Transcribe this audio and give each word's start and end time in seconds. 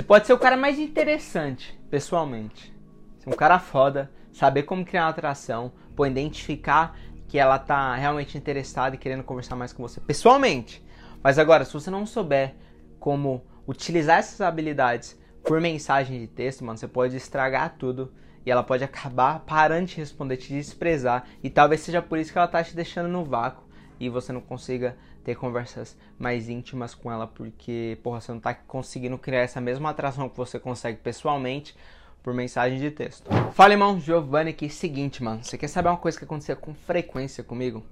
Você 0.00 0.06
pode 0.06 0.26
ser 0.26 0.32
o 0.32 0.38
cara 0.38 0.56
mais 0.56 0.78
interessante, 0.78 1.78
pessoalmente. 1.90 2.74
Ser 3.18 3.28
um 3.28 3.34
cara 3.34 3.58
foda, 3.58 4.10
saber 4.32 4.62
como 4.62 4.82
criar 4.82 5.02
uma 5.02 5.10
atração, 5.10 5.74
pô, 5.94 6.06
identificar 6.06 6.96
que 7.28 7.38
ela 7.38 7.58
tá 7.58 7.94
realmente 7.96 8.38
interessada 8.38 8.96
e 8.96 8.98
querendo 8.98 9.22
conversar 9.22 9.56
mais 9.56 9.74
com 9.74 9.82
você 9.82 10.00
pessoalmente. 10.00 10.82
Mas 11.22 11.38
agora, 11.38 11.66
se 11.66 11.74
você 11.74 11.90
não 11.90 12.06
souber 12.06 12.54
como 12.98 13.44
utilizar 13.68 14.20
essas 14.20 14.40
habilidades 14.40 15.20
por 15.44 15.60
mensagem 15.60 16.18
de 16.18 16.28
texto, 16.28 16.64
mano, 16.64 16.78
você 16.78 16.88
pode 16.88 17.14
estragar 17.14 17.76
tudo 17.78 18.10
e 18.46 18.50
ela 18.50 18.62
pode 18.62 18.82
acabar 18.82 19.40
parando 19.40 19.84
de 19.84 19.98
responder, 19.98 20.38
te 20.38 20.50
desprezar 20.54 21.26
e 21.42 21.50
talvez 21.50 21.82
seja 21.82 22.00
por 22.00 22.16
isso 22.16 22.32
que 22.32 22.38
ela 22.38 22.48
tá 22.48 22.64
te 22.64 22.74
deixando 22.74 23.10
no 23.10 23.22
vácuo 23.22 23.68
e 24.00 24.08
você 24.08 24.32
não 24.32 24.40
consiga 24.40 24.96
ter 25.24 25.36
conversas 25.36 25.96
mais 26.18 26.48
íntimas 26.48 26.94
com 26.94 27.10
ela 27.10 27.26
porque, 27.26 27.98
porra, 28.02 28.20
você 28.20 28.32
não 28.32 28.40
tá 28.40 28.54
conseguindo 28.54 29.16
criar 29.18 29.40
essa 29.40 29.60
mesma 29.60 29.90
atração 29.90 30.28
que 30.28 30.36
você 30.36 30.58
consegue 30.58 30.98
pessoalmente 30.98 31.76
por 32.22 32.34
mensagem 32.34 32.78
de 32.78 32.90
texto. 32.90 33.30
Fala, 33.52 33.72
irmão, 33.72 33.98
Giovanni 33.98 34.50
aqui. 34.50 34.68
Seguinte, 34.68 35.22
mano, 35.22 35.42
você 35.42 35.56
quer 35.56 35.68
saber 35.68 35.88
uma 35.88 35.96
coisa 35.96 36.18
que 36.18 36.24
acontecia 36.24 36.56
com 36.56 36.74
frequência 36.74 37.42
comigo? 37.42 37.82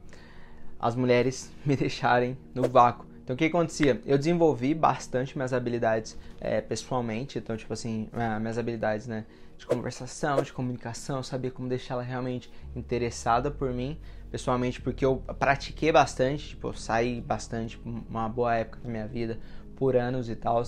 As 0.79 0.95
mulheres 0.95 1.51
me 1.65 1.77
deixarem 1.77 2.37
no 2.55 2.69
vácuo. 2.69 3.07
Então, 3.23 3.35
o 3.35 3.37
que 3.37 3.45
acontecia? 3.45 4.01
Eu 4.07 4.17
desenvolvi 4.17 4.73
bastante 4.73 5.37
minhas 5.37 5.53
habilidades 5.53 6.17
é, 6.41 6.63
pessoalmente. 6.63 7.39
Então, 7.39 7.57
tipo 7.57 7.73
assim, 7.73 8.09
é, 8.13 8.39
minhas 8.39 8.57
habilidades, 8.57 9.07
né? 9.07 9.27
De 9.59 9.67
conversação, 9.67 10.41
de 10.41 10.53
comunicação, 10.53 11.23
sabia 11.23 11.51
como 11.51 11.69
deixar 11.69 11.95
ela 11.95 12.03
realmente 12.03 12.51
interessada 12.77 13.51
por 13.51 13.73
mim, 13.73 13.99
pessoalmente, 14.31 14.81
porque 14.81 15.05
eu 15.05 15.23
pratiquei 15.39 15.93
bastante. 15.93 16.51
Tipo, 16.51 16.69
eu 16.69 16.75
saí 16.75 17.21
bastante, 17.21 17.81
uma 17.85 18.29
boa 18.29 18.55
época 18.55 18.81
da 18.83 18.89
minha 18.89 19.07
vida, 19.07 19.39
por 19.77 19.97
anos 19.97 20.29
e 20.29 20.37
tal. 20.37 20.63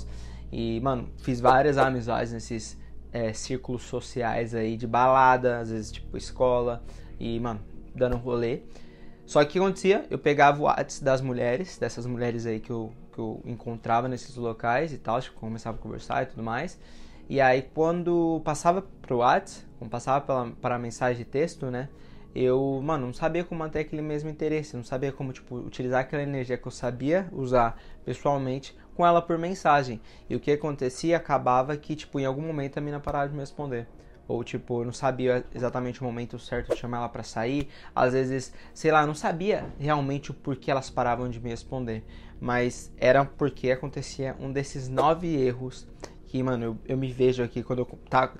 E, 0.52 0.80
mano, 0.80 1.09
fiz 1.19 1.41
várias 1.41 1.78
amizades 1.78 2.33
nesses 2.33 2.78
é, 3.12 3.33
círculos 3.33 3.83
sociais 3.83 4.55
aí 4.55 4.77
de 4.77 4.86
balada, 4.86 5.58
às 5.58 5.70
vezes 5.70 5.92
tipo 5.92 6.17
escola 6.17 6.83
e, 7.19 7.39
mano, 7.39 7.61
dando 7.94 8.17
rolê. 8.17 8.62
Só 9.27 9.44
que 9.44 9.50
o 9.50 9.52
que 9.52 9.58
acontecia? 9.61 10.06
Eu 10.11 10.19
pegava 10.19 10.61
o 10.61 10.64
WhatsApp 10.64 11.05
das 11.05 11.20
mulheres, 11.20 11.78
dessas 11.78 12.05
mulheres 12.05 12.47
aí 12.47 12.58
que 12.58 12.70
eu, 12.70 12.92
que 13.12 13.19
eu 13.19 13.41
encontrava 13.45 14.08
nesses 14.08 14.34
locais 14.34 14.92
e 14.92 14.98
tal, 14.98 15.20
tipo, 15.20 15.39
começava 15.39 15.77
a 15.77 15.80
conversar 15.80 16.24
e 16.24 16.27
tudo 16.27 16.42
mais. 16.42 16.78
E 17.28 17.41
aí 17.41 17.62
quando 17.62 18.41
passava 18.45 18.83
pro 19.02 19.19
WhatsApp, 19.19 19.64
quando 19.78 19.91
passava 19.91 20.20
pela, 20.24 20.50
para 20.61 20.74
a 20.74 20.78
mensagem 20.78 21.19
de 21.19 21.24
texto, 21.24 21.67
né? 21.67 21.89
Eu, 22.34 22.81
mano, 22.83 23.06
não 23.06 23.12
sabia 23.12 23.42
como 23.42 23.59
manter 23.59 23.81
aquele 23.81 24.03
mesmo 24.03 24.31
interesse, 24.31 24.77
não 24.77 24.84
sabia 24.84 25.11
como, 25.11 25.33
tipo, 25.33 25.56
utilizar 25.56 26.00
aquela 26.00 26.23
energia 26.23 26.56
que 26.56 26.67
eu 26.67 26.70
sabia 26.70 27.28
usar 27.33 27.77
pessoalmente 28.05 28.77
com 28.95 29.05
ela 29.05 29.20
por 29.20 29.36
mensagem. 29.36 30.00
E 30.28 30.36
o 30.36 30.41
que 30.41 30.53
acontecia 30.53 31.17
acabava 31.17 31.77
que, 31.77 31.97
tipo, 31.97 32.20
em 32.20 32.25
algum 32.25 32.42
momento 32.42 32.78
a 32.78 32.81
mina 32.81 33.01
parava 33.01 33.28
de 33.28 33.34
me 33.34 33.41
responder. 33.41 33.89
Ou, 34.28 34.45
tipo, 34.45 34.84
não 34.84 34.92
sabia 34.92 35.45
exatamente 35.53 36.01
o 36.01 36.05
momento 36.05 36.39
certo 36.39 36.73
de 36.73 36.78
chamar 36.78 36.98
ela 36.98 37.08
para 37.08 37.25
sair. 37.25 37.69
Às 37.92 38.12
vezes, 38.12 38.53
sei 38.73 38.92
lá, 38.92 39.05
não 39.05 39.14
sabia 39.14 39.67
realmente 39.77 40.31
o 40.31 40.34
porquê 40.34 40.70
elas 40.70 40.89
paravam 40.89 41.28
de 41.28 41.41
me 41.41 41.51
responder. 41.51 42.05
Mas 42.41 42.92
era 42.97 43.25
porque 43.25 43.73
acontecia 43.73 44.36
um 44.39 44.53
desses 44.53 44.89
nove 44.89 45.34
erros 45.34 45.89
que, 46.31 46.41
mano, 46.45 46.64
eu, 46.64 46.78
eu 46.86 46.97
me 46.97 47.12
vejo 47.12 47.42
aqui 47.42 47.61
quando 47.61 47.81
eu 47.81 47.86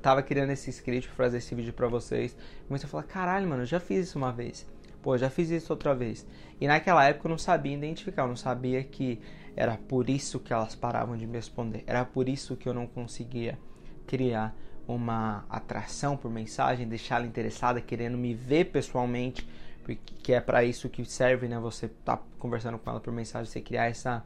tava 0.01 0.23
criando 0.23 0.51
esse 0.51 0.71
script 0.71 1.09
pra 1.09 1.25
fazer 1.25 1.39
esse 1.39 1.53
vídeo 1.57 1.73
pra 1.73 1.89
vocês. 1.89 2.37
Comecei 2.69 2.87
a 2.87 2.89
falar, 2.89 3.03
caralho, 3.03 3.49
mano, 3.49 3.63
eu 3.63 3.67
já 3.67 3.81
fiz 3.81 4.07
isso 4.07 4.17
uma 4.17 4.31
vez. 4.31 4.65
Pô, 5.03 5.19
já 5.19 5.29
fiz 5.29 5.51
isso 5.51 5.73
outra 5.73 5.93
vez. 5.93 6.25
E 6.61 6.69
naquela 6.69 7.05
época 7.05 7.27
eu 7.27 7.31
não 7.31 7.39
sabia 7.39 7.75
identificar, 7.75 8.23
eu 8.23 8.29
não 8.29 8.37
sabia 8.37 8.85
que 8.85 9.21
era 9.57 9.77
por 9.77 10.09
isso 10.09 10.39
que 10.39 10.53
elas 10.53 10.77
paravam 10.77 11.17
de 11.17 11.27
me 11.27 11.35
responder. 11.35 11.83
Era 11.85 12.05
por 12.05 12.29
isso 12.29 12.57
que 12.57 12.69
eu 12.69 12.73
não 12.73 12.87
conseguia 12.87 13.59
criar 14.07 14.55
uma 14.87 15.45
atração 15.51 16.17
por 16.17 16.31
mensagem, 16.31 16.87
deixá-la 16.87 17.27
interessada, 17.27 17.81
querendo 17.81 18.17
me 18.17 18.35
ver 18.35 18.67
pessoalmente, 18.67 19.49
porque 19.83 20.33
é 20.33 20.41
para 20.41 20.63
isso 20.63 20.89
que 20.89 21.05
serve, 21.05 21.49
né? 21.49 21.59
Você 21.59 21.89
tá 21.89 22.21
conversando 22.39 22.79
com 22.79 22.89
ela 22.89 23.01
por 23.01 23.13
mensagem, 23.13 23.51
você 23.51 23.61
criar 23.61 23.87
essa, 23.87 24.25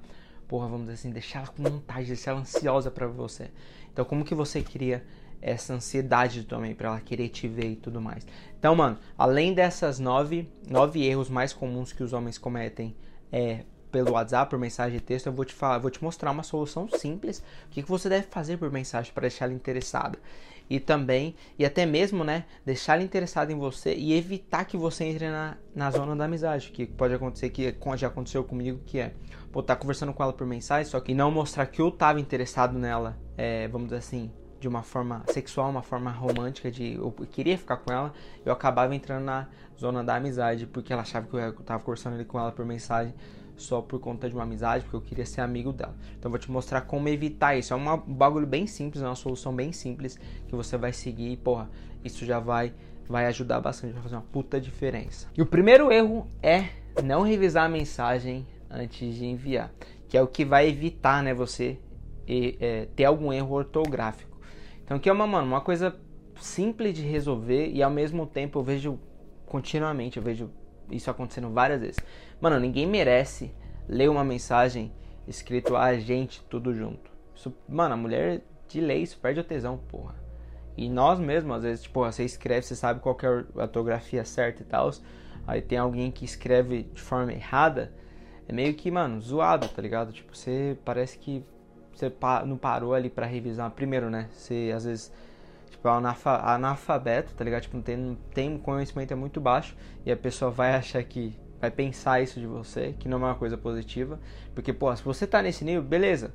porra, 0.49 0.67
vamos 0.69 0.83
dizer 0.83 0.95
assim, 0.95 1.11
deixar 1.11 1.41
ela 1.41 1.49
com 1.49 1.63
vontade, 1.63 2.07
deixar 2.07 2.33
ela 2.33 2.41
ansiosa 2.41 2.91
para 2.91 3.07
você. 3.07 3.51
Então, 3.93 4.05
como 4.05 4.25
que 4.25 4.35
você 4.35 4.63
cria 4.63 5.05
essa 5.41 5.75
ansiedade 5.75 6.45
também 6.45 6.75
para 6.75 6.89
ela 6.89 7.01
querer 7.01 7.29
te 7.29 7.47
ver 7.47 7.73
e 7.73 7.77
tudo 7.77 8.01
mais? 8.01 8.27
Então, 8.59 8.75
mano, 8.75 8.99
além 9.17 9.53
dessas 9.55 9.99
nove, 9.99 10.49
nove 10.69 11.05
erros 11.05 11.29
mais 11.29 11.53
comuns 11.53 11.93
que 11.93 12.03
os 12.03 12.13
homens 12.13 12.39
cometem 12.39 12.97
é, 13.31 13.65
pelo 13.95 14.13
WhatsApp, 14.13 14.51
por 14.51 14.59
mensagem 14.59 14.99
de 14.99 15.05
texto, 15.05 15.27
eu 15.27 15.33
vou 15.33 15.45
te 15.45 15.55
falar, 15.55 15.79
vou 15.79 15.91
te 15.91 16.03
mostrar 16.03 16.33
uma 16.33 16.43
solução 16.43 16.89
simples, 16.89 17.43
o 17.67 17.71
que, 17.71 17.83
que 17.83 17.89
você 17.89 18.09
deve 18.09 18.27
fazer 18.27 18.57
por 18.57 18.71
mensagem 18.73 19.13
para 19.13 19.23
deixar 19.23 19.45
ela 19.45 19.55
interessada. 19.55 20.19
E 20.69 20.81
também, 20.81 21.35
e 21.59 21.65
até 21.65 21.85
mesmo, 21.85 22.25
né, 22.25 22.45
deixar 22.65 22.95
ela 22.95 23.03
interessada 23.03 23.53
em 23.53 23.57
você 23.57 23.95
e 23.95 24.15
evitar 24.15 24.65
que 24.65 24.77
você 24.77 25.05
entre 25.05 25.29
na, 25.29 25.57
na 25.75 25.91
zona 25.91 26.17
da 26.17 26.25
amizade, 26.25 26.71
que 26.71 26.87
pode 26.87 27.13
acontecer, 27.15 27.51
que 27.51 27.75
já 27.97 28.07
aconteceu 28.07 28.43
comigo, 28.43 28.81
que 28.87 28.99
é, 28.99 29.13
pô, 29.53 29.63
tá 29.63 29.77
conversando 29.77 30.13
com 30.13 30.23
ela 30.23 30.33
por 30.33 30.47
mensagem, 30.47 30.91
só 30.91 30.99
que 31.01 31.15
não 31.15 31.31
mostrar 31.31 31.67
que 31.67 31.81
eu 31.81 31.91
tava 31.91 32.19
interessado 32.19 32.79
nela, 32.79 33.19
é, 33.37 33.69
vamos 33.69 33.89
dizer 33.89 33.99
assim, 33.99 34.31
de 34.59 34.69
uma 34.69 34.83
forma 34.83 35.23
sexual, 35.27 35.69
uma 35.69 35.83
forma 35.83 36.11
romântica, 36.11 36.71
de 36.71 36.95
eu 36.95 37.13
queria 37.31 37.59
ficar 37.59 37.77
com 37.77 37.93
ela, 37.93 38.15
eu 38.47 38.53
acabava 38.53 38.95
entrando 38.95 39.25
na 39.25 39.47
zona 39.79 40.03
da 40.03 40.17
amizade, 40.17 40.67
porque 40.67 40.91
ela 40.91 41.03
achava 41.03 41.27
que 41.27 41.37
eu 41.37 41.53
tava 41.57 41.83
conversando 41.83 42.15
ali 42.15 42.25
com 42.25 42.41
ela 42.41 42.51
por 42.51 42.65
mensagem, 42.65 43.15
só 43.57 43.81
por 43.81 44.01
conta 44.01 44.29
de 44.29 44.35
uma 44.35 44.45
amizade, 44.45 44.85
porque 44.85 44.97
eu 44.97 45.01
queria 45.01 45.27
ser 45.27 45.41
amigo 45.41 45.73
dela. 45.73 45.95
Então 46.19 46.29
eu 46.29 46.31
vou 46.31 46.39
te 46.39 46.51
mostrar 46.51 46.83
como 46.83 47.09
evitar 47.09 47.57
isso. 47.57 47.73
É 47.73 47.77
um 47.77 47.97
bagulho 47.99 48.47
bem 48.47 48.67
simples, 48.67 49.03
é 49.03 49.07
uma 49.07 49.15
solução 49.15 49.55
bem 49.55 49.73
simples 49.73 50.19
que 50.49 50.55
você 50.55 50.77
vai 50.77 50.93
seguir 50.93 51.31
e, 51.31 51.37
porra, 51.37 51.71
isso 52.05 52.25
já 52.25 52.39
vai 52.39 52.73
vai 53.09 53.27
ajudar 53.27 53.61
bastante, 53.61 53.93
vai 53.93 54.03
fazer 54.03 54.17
uma 54.17 54.23
puta 54.23 54.61
diferença. 54.61 55.29
E 55.37 55.43
o 55.43 55.47
primeiro 55.47 55.93
erro 55.93 56.27
é 56.43 56.69
não 57.03 57.23
revisar 57.23 57.67
a 57.67 57.69
mensagem 57.69 58.47
antes 58.71 59.15
de 59.15 59.27
enviar, 59.27 59.73
que 60.09 60.17
é 60.17 60.23
o 60.23 60.27
que 60.27 60.45
vai 60.45 60.69
evitar, 60.69 61.23
né, 61.23 61.35
você 61.35 61.79
é, 62.27 62.89
ter 62.97 63.05
algum 63.05 63.33
erro 63.33 63.55
ortográfico. 63.55 64.39
Então 64.83 64.99
que 64.99 65.09
é 65.09 65.13
uma, 65.13 65.27
mano, 65.27 65.47
uma 65.47 65.61
coisa 65.61 65.95
simples 66.41 66.95
de 66.95 67.03
resolver 67.03 67.71
e 67.71 67.83
ao 67.83 67.91
mesmo 67.91 68.27
tempo 68.27 68.59
eu 68.59 68.63
vejo 68.63 68.99
continuamente, 69.47 70.17
eu 70.17 70.23
vejo 70.23 70.51
isso 70.91 71.11
acontecendo 71.11 71.51
várias 71.51 71.81
vezes. 71.81 71.97
Mano, 72.41 72.59
ninguém 72.59 72.87
merece 72.87 73.55
ler 73.89 74.09
uma 74.09 74.25
mensagem 74.25 74.93
escrito 75.27 75.77
a 75.77 75.97
gente 75.99 76.43
tudo 76.45 76.75
junto. 76.75 77.11
Isso, 77.35 77.55
mano, 77.69 77.95
a 77.95 77.97
mulher 77.97 78.43
de 78.69 78.81
lei, 78.81 79.03
isso 79.03 79.19
perde 79.19 79.41
o 79.41 79.45
tesão, 79.45 79.79
porra. 79.89 80.15
E 80.77 80.89
nós 80.89 81.19
mesmos, 81.19 81.57
às 81.57 81.63
vezes, 81.63 81.83
tipo, 81.85 82.05
você 82.05 82.25
escreve, 82.25 82.63
você 82.63 82.75
sabe 82.75 83.01
qual 83.01 83.17
é 83.23 83.27
a 83.27 83.63
ortografia 83.63 84.25
certa 84.25 84.63
e 84.63 84.65
tal. 84.65 84.91
Aí 85.47 85.63
tem 85.63 85.79
alguém 85.79 86.11
que 86.11 86.25
escreve 86.25 86.85
de 86.93 87.01
forma 87.01 87.33
errada. 87.33 87.93
É 88.49 88.53
meio 88.53 88.75
que, 88.75 88.91
mano, 88.91 89.21
zoado, 89.21 89.69
tá 89.69 89.81
ligado? 89.81 90.13
Tipo, 90.13 90.37
você 90.37 90.77
parece 90.85 91.19
que 91.19 91.45
você 91.93 92.13
não 92.47 92.57
parou 92.57 92.93
ali 92.93 93.09
para 93.09 93.27
revisar. 93.27 93.71
Primeiro, 93.71 94.11
né? 94.11 94.29
Você 94.33 94.73
às 94.75 94.85
vezes 94.85 95.13
tipo, 95.71 95.89
analfabeto, 95.89 97.35
tá 97.35 97.45
ligado? 97.45 97.63
Tipo, 97.63 97.77
não 97.77 97.83
tem, 97.83 98.19
tem 98.33 98.59
conhecimento 98.59 99.13
é 99.13 99.15
muito 99.15 99.41
baixo 99.41 99.77
e 100.05 100.11
a 100.11 100.17
pessoa 100.17 100.51
vai 100.51 100.75
achar 100.77 101.03
que 101.05 101.37
vai 101.65 101.71
pensar 101.71 102.23
isso 102.23 102.39
de 102.39 102.47
você, 102.47 102.95
que 102.99 103.09
não 103.09 103.19
é 103.19 103.31
uma 103.31 103.35
coisa 103.35 103.57
positiva, 103.57 104.21
porque 104.55 104.73
pô, 104.73 104.95
se 104.95 105.03
você 105.03 105.27
tá 105.27 105.43
nesse 105.43 105.65
nível, 105.65 105.83
beleza. 105.83 106.33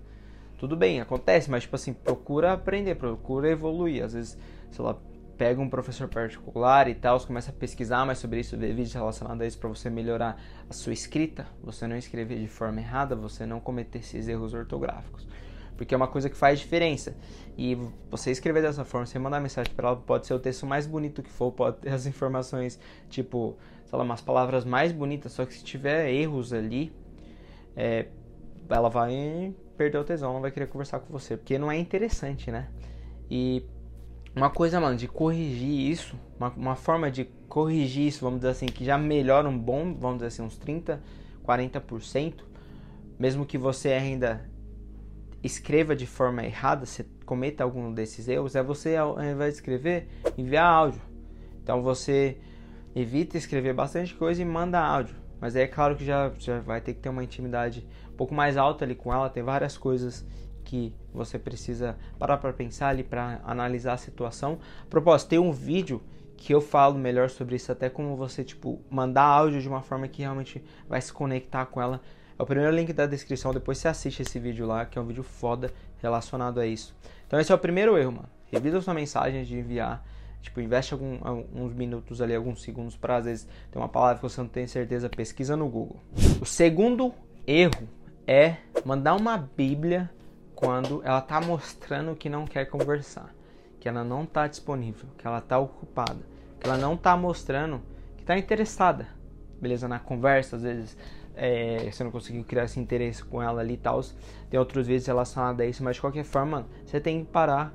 Tudo 0.58 0.76
bem, 0.76 1.00
acontece, 1.00 1.50
mas 1.50 1.64
tipo 1.64 1.76
assim, 1.76 1.94
procura 1.94 2.52
aprender, 2.52 2.96
procura 2.96 3.50
evoluir. 3.50 4.04
Às 4.04 4.14
vezes, 4.14 4.38
sei 4.72 4.84
lá, 4.84 4.98
pega 5.38 5.62
um 5.62 5.70
professor 5.70 6.10
particular 6.10 6.90
e 6.90 6.96
tal, 6.96 7.20
começa 7.22 7.52
a 7.52 7.54
pesquisar 7.54 8.06
mais 8.06 8.18
sobre 8.18 8.42
isso, 8.42 8.58
ver 8.58 8.74
vídeos 8.74 8.94
relacionados 8.94 9.42
a 9.42 9.48
isso 9.48 9.58
para 9.58 9.70
você 9.70 9.90
melhorar 9.90 10.38
a 10.70 10.74
sua 10.74 10.92
escrita, 10.92 11.48
você 11.64 11.88
não 11.88 11.96
escrever 11.96 12.40
de 12.40 12.48
forma 12.48 12.82
errada, 12.82 13.16
você 13.16 13.46
não 13.46 13.60
cometer 13.60 14.00
esses 14.00 14.28
erros 14.28 14.54
ortográficos 14.54 15.28
porque 15.80 15.94
é 15.94 15.98
uma 15.98 16.10
coisa 16.10 16.30
que 16.30 16.36
faz 16.36 16.60
diferença. 16.60 17.16
E 17.58 17.78
você 18.12 18.32
escrever 18.32 18.62
dessa 18.62 18.84
forma, 18.84 19.06
você 19.06 19.18
mandar 19.18 19.40
mensagem 19.40 19.74
para 19.74 19.88
ela, 19.88 19.96
pode 19.96 20.28
ser 20.28 20.34
o 20.34 20.40
texto 20.40 20.66
mais 20.66 20.86
bonito 20.86 21.24
que 21.24 21.30
for, 21.30 21.54
pode 21.54 21.78
ter 21.78 21.92
as 21.92 22.06
informações, 22.06 22.78
tipo, 23.10 23.56
sei 23.90 23.98
lá, 23.98 24.04
umas 24.06 24.22
palavras 24.22 24.64
mais 24.64 24.92
bonitas, 24.92 25.32
só 25.32 25.46
que 25.46 25.54
se 25.54 25.64
tiver 25.64 26.12
erros 26.14 26.54
ali, 26.54 26.94
é, 27.76 28.06
ela 28.70 28.88
vai 28.88 29.52
perder 29.76 29.98
o 29.98 30.04
tesão, 30.04 30.34
não 30.34 30.42
vai 30.42 30.52
querer 30.52 30.68
conversar 30.68 31.00
com 31.00 31.12
você, 31.12 31.36
porque 31.36 31.58
não 31.58 31.72
é 31.72 31.78
interessante, 31.78 32.52
né? 32.52 32.68
E 33.32 33.66
uma 34.36 34.52
coisa, 34.52 34.80
mano, 34.80 34.96
de 34.96 35.08
corrigir 35.08 35.90
isso, 35.90 36.16
uma, 36.38 36.50
uma 36.50 36.76
forma 36.76 37.10
de 37.10 37.26
corrigir 37.48 38.06
isso, 38.06 38.22
vamos 38.22 38.42
dizer 38.42 38.52
assim, 38.52 38.68
que 38.68 38.86
já 38.86 38.96
melhora 38.96 39.50
um 39.50 39.58
bom, 39.58 39.96
vamos 39.96 40.18
dizer 40.18 40.28
assim, 40.28 40.44
uns 40.44 40.58
30, 40.58 41.02
40%, 41.44 42.44
mesmo 43.18 43.44
que 43.44 43.58
você 43.58 43.90
ainda 43.94 44.48
escreva 45.42 45.96
de 45.96 46.06
forma 46.06 46.46
errada, 46.46 46.86
você 46.86 47.04
cometa 47.26 47.64
algum 47.64 47.92
desses 47.92 48.28
erros, 48.28 48.56
é 48.56 48.62
você, 48.62 48.96
ao 48.96 49.20
invés 49.20 49.56
de 49.56 49.62
escrever, 49.62 50.08
enviar 50.38 50.66
áudio. 50.66 51.02
Então 51.64 51.82
você 51.82 52.38
evita 53.02 53.38
escrever 53.38 53.74
bastante 53.74 54.14
coisa 54.14 54.42
e 54.42 54.46
manda 54.46 54.80
áudio. 54.80 55.16
Mas 55.40 55.56
aí 55.56 55.64
é 55.64 55.68
claro 55.68 55.96
que 55.96 56.06
já, 56.06 56.32
já 56.38 56.60
vai 56.60 56.82
ter 56.82 56.94
que 56.94 57.00
ter 57.00 57.10
uma 57.10 57.24
intimidade 57.24 57.88
um 58.12 58.16
pouco 58.16 58.34
mais 58.34 58.58
alta 58.58 58.84
ali 58.84 58.96
com 58.96 59.14
ela, 59.14 59.30
tem 59.30 59.42
várias 59.42 59.78
coisas 59.78 60.26
que 60.66 60.94
você 61.14 61.40
precisa 61.40 61.98
parar 62.18 62.38
para 62.38 62.54
pensar 62.54 62.90
ali, 62.90 63.04
para 63.04 63.42
analisar 63.44 63.94
a 63.94 63.98
situação. 63.98 64.60
Propósito, 64.90 65.30
tem 65.30 65.40
um 65.40 65.52
vídeo 65.52 66.02
que 66.38 66.54
eu 66.54 66.62
falo 66.62 66.98
melhor 66.98 67.30
sobre 67.30 67.56
isso, 67.56 67.72
até 67.72 67.90
como 67.90 68.16
você, 68.16 68.44
tipo, 68.44 68.82
mandar 68.90 69.24
áudio 69.24 69.62
de 69.62 69.68
uma 69.68 69.82
forma 69.82 70.08
que 70.08 70.22
realmente 70.22 70.64
vai 70.88 71.02
se 71.02 71.12
conectar 71.12 71.66
com 71.66 71.82
ela. 71.82 72.02
É 72.38 72.44
o 72.44 72.46
primeiro 72.46 72.74
link 72.74 72.94
da 72.94 73.06
descrição, 73.06 73.54
depois 73.54 73.78
você 73.78 73.88
assiste 73.88 74.22
esse 74.22 74.40
vídeo 74.40 74.66
lá, 74.66 74.86
que 74.86 74.98
é 74.98 75.02
um 75.02 75.06
vídeo 75.06 75.24
foda 75.24 75.74
relacionado 76.02 76.60
a 76.60 76.66
isso. 76.66 76.96
Então 77.28 77.40
esse 77.40 77.52
é 77.52 77.56
o 77.56 77.60
primeiro 77.60 77.98
erro, 77.98 78.14
mano. 78.14 78.30
Revisa 78.52 78.80
sua 78.80 78.94
mensagem 78.94 79.44
de 79.44 79.58
enviar. 79.58 80.06
Tipo, 80.42 80.62
investe 80.62 80.94
algum, 80.94 81.20
alguns 81.22 81.74
minutos 81.74 82.22
ali, 82.22 82.34
alguns 82.34 82.62
segundos 82.62 82.96
para 82.96 83.18
às 83.18 83.26
vezes 83.26 83.48
ter 83.70 83.78
uma 83.78 83.90
palavra 83.90 84.18
que 84.18 84.24
você 84.24 84.40
não 84.40 84.48
tem 84.48 84.66
certeza, 84.68 85.10
pesquisa 85.10 85.56
no 85.56 85.68
Google. 85.68 86.00
O 86.42 86.46
segundo 86.46 87.14
erro 87.46 87.90
é 88.26 88.58
mandar 88.86 89.16
uma 89.16 89.38
Bíblia 89.38 90.10
quando 90.56 91.02
ela 91.04 91.22
tá 91.22 91.42
mostrando 91.42 92.16
que 92.16 92.30
não 92.30 92.46
quer 92.46 92.66
conversar 92.66 93.34
que 93.80 93.88
ela 93.88 94.04
não 94.04 94.24
está 94.24 94.46
disponível, 94.46 95.08
que 95.18 95.26
ela 95.26 95.40
está 95.40 95.58
ocupada, 95.58 96.20
que 96.60 96.68
ela 96.68 96.78
não 96.78 96.96
está 96.96 97.16
mostrando 97.16 97.82
que 98.18 98.24
está 98.24 98.38
interessada, 98.38 99.08
beleza? 99.60 99.88
Na 99.88 100.00
conversa, 100.00 100.58
às 100.58 100.64
vezes 100.64 100.98
é, 101.36 101.90
você 101.90 102.04
não 102.04 102.12
conseguiu 102.12 102.44
criar 102.44 102.66
esse 102.66 102.80
interesse 102.80 103.24
com 103.24 103.42
ela 103.42 103.62
ali 103.62 103.76
e 103.76 103.78
tal. 103.78 104.02
Tem 104.50 104.60
outros 104.60 104.86
vezes 104.86 105.08
relacionados 105.08 105.62
a 105.62 105.66
isso, 105.66 105.84
mas 105.84 105.96
de 105.96 106.02
qualquer 106.02 106.26
forma, 106.26 106.68
você 106.86 107.00
tem 107.00 107.24
que 107.24 107.32
parar 107.32 107.74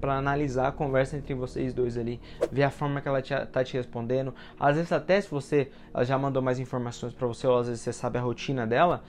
para 0.00 0.14
analisar 0.16 0.68
a 0.68 0.72
conversa 0.72 1.16
entre 1.16 1.34
vocês 1.34 1.74
dois 1.74 1.96
ali, 1.96 2.20
ver 2.50 2.64
a 2.64 2.70
forma 2.70 3.00
que 3.00 3.08
ela 3.08 3.22
te, 3.22 3.34
tá 3.46 3.62
te 3.62 3.76
respondendo. 3.76 4.34
Às 4.58 4.76
vezes 4.76 4.92
até 4.92 5.20
se 5.20 5.30
você 5.30 5.70
ela 5.92 6.04
já 6.04 6.18
mandou 6.18 6.42
mais 6.42 6.58
informações 6.58 7.12
para 7.12 7.26
você, 7.26 7.46
ou 7.46 7.58
às 7.58 7.68
vezes 7.68 7.82
você 7.82 7.92
sabe 7.92 8.18
a 8.18 8.22
rotina 8.22 8.66
dela, 8.66 9.02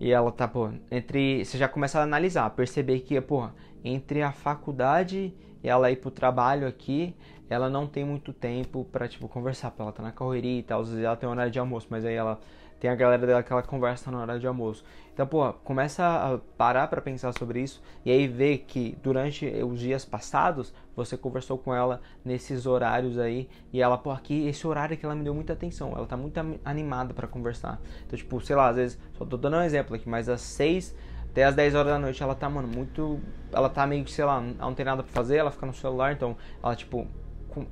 e 0.00 0.10
ela 0.10 0.30
tá, 0.32 0.48
pô, 0.48 0.70
entre. 0.90 1.44
Você 1.44 1.56
já 1.56 1.68
começa 1.68 2.00
a 2.00 2.02
analisar, 2.02 2.50
perceber 2.50 3.00
que, 3.00 3.20
pô, 3.20 3.48
entre 3.84 4.22
a 4.22 4.32
faculdade 4.32 5.34
e 5.62 5.68
ela 5.68 5.90
ir 5.90 5.96
pro 5.96 6.10
trabalho 6.10 6.66
aqui, 6.66 7.14
ela 7.48 7.70
não 7.70 7.86
tem 7.86 8.04
muito 8.04 8.32
tempo 8.32 8.84
para 8.90 9.06
tipo, 9.08 9.28
conversar, 9.28 9.70
porque 9.70 9.82
ela 9.82 9.92
tá 9.92 10.02
na 10.02 10.12
correria 10.12 10.58
e 10.58 10.62
tal, 10.62 10.80
às 10.80 10.88
vezes 10.88 11.04
ela 11.04 11.16
tem 11.16 11.28
horário 11.28 11.50
de 11.50 11.58
almoço, 11.58 11.86
mas 11.90 12.04
aí 12.04 12.14
ela 12.14 12.40
tem 12.84 12.90
a 12.90 12.94
galera 12.94 13.26
dela 13.26 13.42
que 13.42 13.50
ela 13.50 13.62
conversa 13.62 14.10
no 14.10 14.20
horário 14.20 14.38
de 14.38 14.46
almoço. 14.46 14.84
Então, 15.14 15.26
pô, 15.26 15.50
começa 15.64 16.04
a 16.04 16.38
parar 16.58 16.86
para 16.86 17.00
pensar 17.00 17.32
sobre 17.32 17.62
isso 17.62 17.82
e 18.04 18.10
aí 18.10 18.28
ver 18.28 18.58
que 18.68 18.94
durante 19.02 19.46
os 19.46 19.80
dias 19.80 20.04
passados 20.04 20.74
você 20.94 21.16
conversou 21.16 21.56
com 21.56 21.74
ela 21.74 22.02
nesses 22.22 22.66
horários 22.66 23.18
aí 23.18 23.48
e 23.72 23.80
ela, 23.80 23.96
pô, 23.96 24.10
aqui 24.10 24.46
esse 24.46 24.66
horário 24.66 24.98
que 24.98 25.06
ela 25.06 25.14
me 25.14 25.24
deu 25.24 25.34
muita 25.34 25.54
atenção, 25.54 25.92
ela 25.96 26.06
tá 26.06 26.14
muito 26.14 26.38
animada 26.62 27.14
para 27.14 27.26
conversar. 27.26 27.80
Então, 28.06 28.18
tipo, 28.18 28.38
sei 28.42 28.54
lá, 28.54 28.68
às 28.68 28.76
vezes, 28.76 28.98
só 29.16 29.24
tô 29.24 29.38
dando 29.38 29.56
um 29.56 29.62
exemplo 29.62 29.96
aqui, 29.96 30.06
mas 30.06 30.28
às 30.28 30.42
6 30.42 30.94
até 31.30 31.44
às 31.44 31.54
10 31.54 31.74
horas 31.74 31.90
da 31.90 31.98
noite 31.98 32.22
ela 32.22 32.34
tá, 32.34 32.50
mano, 32.50 32.68
muito. 32.68 33.18
Ela 33.50 33.70
tá 33.70 33.86
meio 33.86 34.04
que, 34.04 34.12
sei 34.12 34.26
lá, 34.26 34.42
não 34.42 34.74
tem 34.74 34.84
nada 34.84 35.02
pra 35.02 35.10
fazer, 35.10 35.38
ela 35.38 35.50
fica 35.50 35.64
no 35.64 35.72
celular, 35.72 36.12
então 36.12 36.36
ela, 36.62 36.76
tipo, 36.76 37.08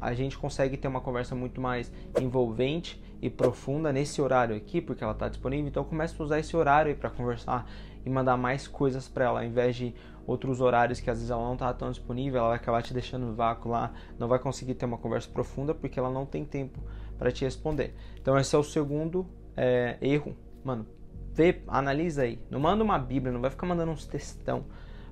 a 0.01 0.15
gente 0.15 0.37
consegue 0.39 0.77
ter 0.77 0.89
uma 0.89 1.01
conversa 1.01 1.35
muito 1.35 1.61
mais 1.61 1.93
envolvente 2.21 3.03
e 3.21 3.31
profunda 3.31 3.93
nesse 3.93 4.21
horário 4.21 4.57
aqui, 4.57 4.81
porque 4.81 5.03
ela 5.03 5.13
está 5.13 5.29
disponível. 5.29 5.69
Então 5.69 5.85
começa 5.85 6.21
a 6.21 6.25
usar 6.25 6.39
esse 6.39 6.57
horário 6.57 6.97
para 6.97 7.11
conversar 7.11 7.71
e 8.05 8.11
mandar 8.11 8.37
mais 8.37 8.67
coisas 8.67 9.09
para 9.09 9.27
ela, 9.27 9.41
ao 9.41 9.47
invés 9.47 9.77
de 9.77 9.95
outros 10.27 10.61
horários 10.61 11.01
que 11.01 11.11
às 11.11 11.19
vezes 11.19 11.31
ela 11.31 11.43
não 11.43 11.55
está 11.55 11.73
tão 11.73 11.91
disponível, 11.91 12.41
ela 12.41 12.49
vai 12.49 12.57
acabar 12.57 12.83
te 12.83 12.93
deixando 12.93 13.27
no 13.27 13.35
vácuo 13.35 13.71
lá, 13.71 13.93
não 14.19 14.29
vai 14.29 14.39
conseguir 14.39 14.75
ter 14.75 14.87
uma 14.87 14.99
conversa 14.99 15.29
profunda 15.29 15.75
porque 15.75 15.99
ela 15.99 16.11
não 16.11 16.27
tem 16.27 16.45
tempo 16.45 16.79
para 17.19 17.31
te 17.31 17.45
responder. 17.45 17.95
Então 18.21 18.37
esse 18.39 18.55
é 18.55 18.59
o 18.59 18.63
segundo 18.63 19.27
é, 19.57 19.97
erro, 20.01 20.37
mano. 20.65 20.87
Vê, 21.35 21.63
analisa 21.67 22.23
aí. 22.23 22.39
Não 22.51 22.61
manda 22.61 22.85
uma 22.85 22.99
Bíblia, 22.99 23.33
não 23.33 23.41
vai 23.41 23.51
ficar 23.51 23.67
mandando 23.67 23.91
uns 23.91 24.07
textão 24.07 24.65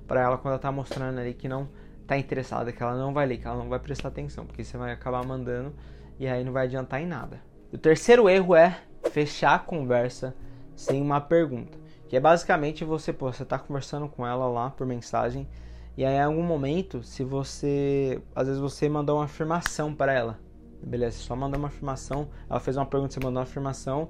para 0.07 0.21
ela 0.21 0.37
quando 0.37 0.53
ela 0.53 0.59
tá 0.59 0.71
mostrando 0.71 1.19
ali 1.19 1.33
que 1.33 1.47
não 1.47 1.67
tá 2.11 2.17
interessada, 2.17 2.73
que 2.73 2.83
ela 2.83 2.97
não 2.97 3.13
vai 3.13 3.25
ler, 3.25 3.37
que 3.37 3.47
ela 3.47 3.55
não 3.55 3.69
vai 3.69 3.79
prestar 3.79 4.09
atenção, 4.09 4.45
porque 4.45 4.65
você 4.65 4.77
vai 4.77 4.91
acabar 4.91 5.25
mandando 5.25 5.73
e 6.19 6.27
aí 6.27 6.43
não 6.43 6.51
vai 6.51 6.65
adiantar 6.65 7.01
em 7.01 7.07
nada. 7.07 7.39
O 7.71 7.77
terceiro 7.77 8.27
erro 8.27 8.53
é 8.53 8.81
fechar 9.09 9.55
a 9.55 9.59
conversa 9.59 10.35
sem 10.75 11.01
uma 11.01 11.21
pergunta, 11.21 11.77
que 12.09 12.17
é 12.17 12.19
basicamente 12.19 12.83
você, 12.83 13.13
pô, 13.13 13.31
você 13.31 13.45
tá 13.45 13.57
conversando 13.57 14.09
com 14.09 14.27
ela 14.27 14.45
lá 14.49 14.71
por 14.71 14.85
mensagem 14.85 15.47
e 15.95 16.03
aí 16.03 16.15
em 16.15 16.21
algum 16.21 16.43
momento, 16.43 17.01
se 17.01 17.23
você, 17.23 18.21
às 18.35 18.47
vezes 18.47 18.61
você 18.61 18.89
mandou 18.89 19.17
uma 19.17 19.25
afirmação 19.25 19.95
para 19.95 20.11
ela, 20.11 20.37
beleza? 20.83 21.17
Só 21.17 21.33
mandou 21.33 21.59
uma 21.59 21.69
afirmação, 21.69 22.27
ela 22.49 22.59
fez 22.59 22.75
uma 22.75 22.85
pergunta, 22.85 23.13
você 23.13 23.19
mandou 23.21 23.37
uma 23.37 23.43
afirmação 23.43 24.09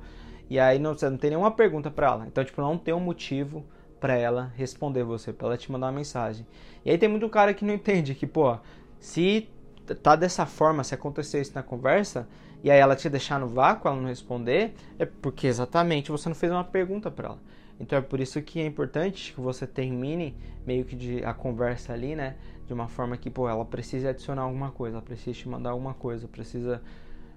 e 0.49 0.59
aí 0.59 0.79
não, 0.79 0.95
você 0.95 1.07
não 1.07 1.17
tem 1.17 1.29
nenhuma 1.29 1.51
pergunta 1.51 1.91
para 1.91 2.07
ela. 2.07 2.25
Então, 2.25 2.43
tipo, 2.43 2.61
não 2.61 2.79
tem 2.79 2.95
um 2.95 2.99
motivo 2.99 3.63
para 4.01 4.15
ela 4.15 4.51
responder 4.57 5.03
você, 5.03 5.31
para 5.31 5.49
ela 5.49 5.57
te 5.57 5.71
mandar 5.71 5.85
uma 5.85 5.93
mensagem. 5.93 6.45
E 6.83 6.89
aí 6.89 6.97
tem 6.97 7.07
muito 7.07 7.29
cara 7.29 7.53
que 7.53 7.63
não 7.63 7.75
entende 7.75 8.15
que, 8.15 8.25
pô, 8.25 8.57
se 8.99 9.47
tá 10.01 10.15
dessa 10.15 10.45
forma, 10.45 10.83
se 10.83 10.95
acontecer 10.95 11.39
isso 11.39 11.51
na 11.53 11.61
conversa, 11.61 12.27
e 12.63 12.71
aí 12.71 12.79
ela 12.79 12.95
te 12.95 13.07
deixar 13.07 13.39
no 13.39 13.47
vácuo, 13.47 13.87
ela 13.87 13.97
não 13.97 14.07
responder, 14.07 14.73
é 14.97 15.05
porque 15.05 15.45
exatamente 15.45 16.11
você 16.11 16.27
não 16.27 16.35
fez 16.35 16.51
uma 16.51 16.63
pergunta 16.63 17.11
para 17.11 17.29
ela. 17.29 17.39
Então 17.79 17.97
é 17.97 18.01
por 18.01 18.19
isso 18.19 18.41
que 18.41 18.59
é 18.59 18.65
importante 18.65 19.33
que 19.33 19.39
você 19.39 19.67
termine 19.67 20.35
meio 20.65 20.83
que 20.83 20.95
de, 20.95 21.23
a 21.23 21.33
conversa 21.33 21.93
ali, 21.93 22.15
né? 22.15 22.35
De 22.67 22.73
uma 22.73 22.87
forma 22.87 23.17
que, 23.17 23.29
pô, 23.29 23.47
ela 23.47 23.65
precisa 23.65 24.09
adicionar 24.09 24.43
alguma 24.43 24.71
coisa, 24.71 24.97
ela 24.97 25.05
precisa 25.05 25.37
te 25.37 25.47
mandar 25.47 25.71
alguma 25.71 25.93
coisa, 25.93 26.27
precisa 26.27 26.81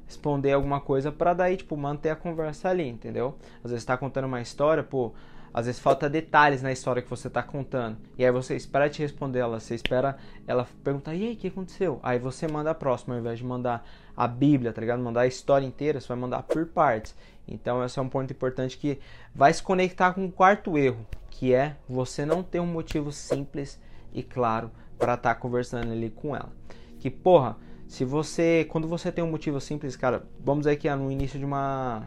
responder 0.06 0.52
alguma 0.52 0.80
coisa 0.80 1.10
para 1.10 1.34
daí, 1.34 1.56
tipo, 1.56 1.76
manter 1.76 2.10
a 2.10 2.16
conversa 2.16 2.68
ali, 2.68 2.88
entendeu? 2.88 3.36
Às 3.62 3.70
vezes 3.70 3.84
tá 3.84 3.96
contando 3.96 4.26
uma 4.26 4.40
história, 4.40 4.82
pô, 4.82 5.12
às 5.54 5.66
vezes 5.66 5.80
falta 5.80 6.10
detalhes 6.10 6.60
na 6.62 6.72
história 6.72 7.00
que 7.00 7.08
você 7.08 7.28
está 7.28 7.40
contando. 7.40 7.96
E 8.18 8.24
aí 8.24 8.32
você 8.32 8.56
espera 8.56 8.90
te 8.90 9.00
responder 9.00 9.38
ela, 9.38 9.60
você 9.60 9.76
espera 9.76 10.16
ela 10.48 10.66
perguntar, 10.82 11.14
e 11.14 11.28
aí, 11.28 11.34
o 11.34 11.36
que 11.36 11.46
aconteceu? 11.46 12.00
Aí 12.02 12.18
você 12.18 12.48
manda 12.48 12.72
a 12.72 12.74
próxima, 12.74 13.14
ao 13.14 13.20
invés 13.20 13.38
de 13.38 13.44
mandar 13.44 13.86
a 14.16 14.26
Bíblia, 14.26 14.72
tá 14.72 14.80
ligado? 14.80 15.00
Mandar 15.00 15.20
a 15.20 15.26
história 15.28 15.64
inteira, 15.64 16.00
você 16.00 16.08
vai 16.08 16.16
mandar 16.16 16.42
por 16.42 16.66
partes. 16.66 17.14
Então 17.46 17.84
esse 17.84 17.96
é 17.98 18.02
um 18.02 18.08
ponto 18.08 18.32
importante 18.32 18.76
que 18.76 18.98
vai 19.32 19.52
se 19.52 19.62
conectar 19.62 20.12
com 20.12 20.26
o 20.26 20.32
quarto 20.32 20.76
erro, 20.76 21.06
que 21.30 21.54
é 21.54 21.76
você 21.88 22.26
não 22.26 22.42
ter 22.42 22.58
um 22.58 22.66
motivo 22.66 23.12
simples 23.12 23.80
e 24.12 24.24
claro 24.24 24.72
para 24.98 25.14
estar 25.14 25.34
tá 25.34 25.40
conversando 25.40 25.92
ali 25.92 26.10
com 26.10 26.34
ela. 26.34 26.52
Que 26.98 27.10
porra, 27.10 27.56
se 27.86 28.04
você, 28.04 28.66
quando 28.70 28.88
você 28.88 29.12
tem 29.12 29.22
um 29.22 29.30
motivo 29.30 29.60
simples, 29.60 29.96
cara, 29.96 30.24
vamos 30.40 30.64
dizer 30.64 30.76
que 30.76 30.88
é 30.88 30.94
no 30.94 31.10
início 31.10 31.38
de 31.38 31.44
uma 31.44 32.02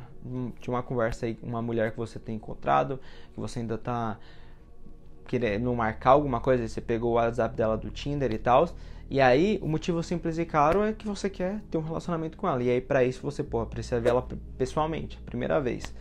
de 0.60 0.70
uma 0.70 0.84
conversa 0.84 1.26
aí 1.26 1.40
uma 1.42 1.62
mulher 1.62 1.92
que 1.92 1.98
você 1.98 2.20
tem 2.20 2.36
encontrado, 2.36 3.00
que 3.34 3.40
você 3.40 3.60
ainda 3.60 3.78
tá 3.78 4.20
querendo 5.26 5.74
marcar 5.74 6.12
alguma 6.12 6.42
coisa, 6.42 6.68
você 6.68 6.82
pegou 6.82 7.12
o 7.12 7.14
WhatsApp 7.14 7.56
dela 7.56 7.78
do 7.78 7.90
Tinder 7.90 8.34
e 8.34 8.38
tal, 8.38 8.68
e 9.10 9.22
aí 9.22 9.58
o 9.62 9.68
motivo 9.68 10.04
simples 10.04 10.38
e 10.38 10.46
claro 10.46 10.84
é 10.84 10.92
que 10.92 11.08
você 11.08 11.30
quer 11.30 11.62
ter 11.72 11.78
um 11.78 11.82
relacionamento 11.82 12.38
com 12.38 12.48
ela. 12.48 12.62
E 12.62 12.70
aí 12.70 12.82
para 12.82 13.04
isso 13.04 13.22
você, 13.22 13.44
pô, 13.44 13.66
precisa 13.66 14.02
ver 14.02 14.10
ela 14.10 14.28
pessoalmente, 14.58 15.18
primeira 15.26 15.62
vez. 15.62 15.94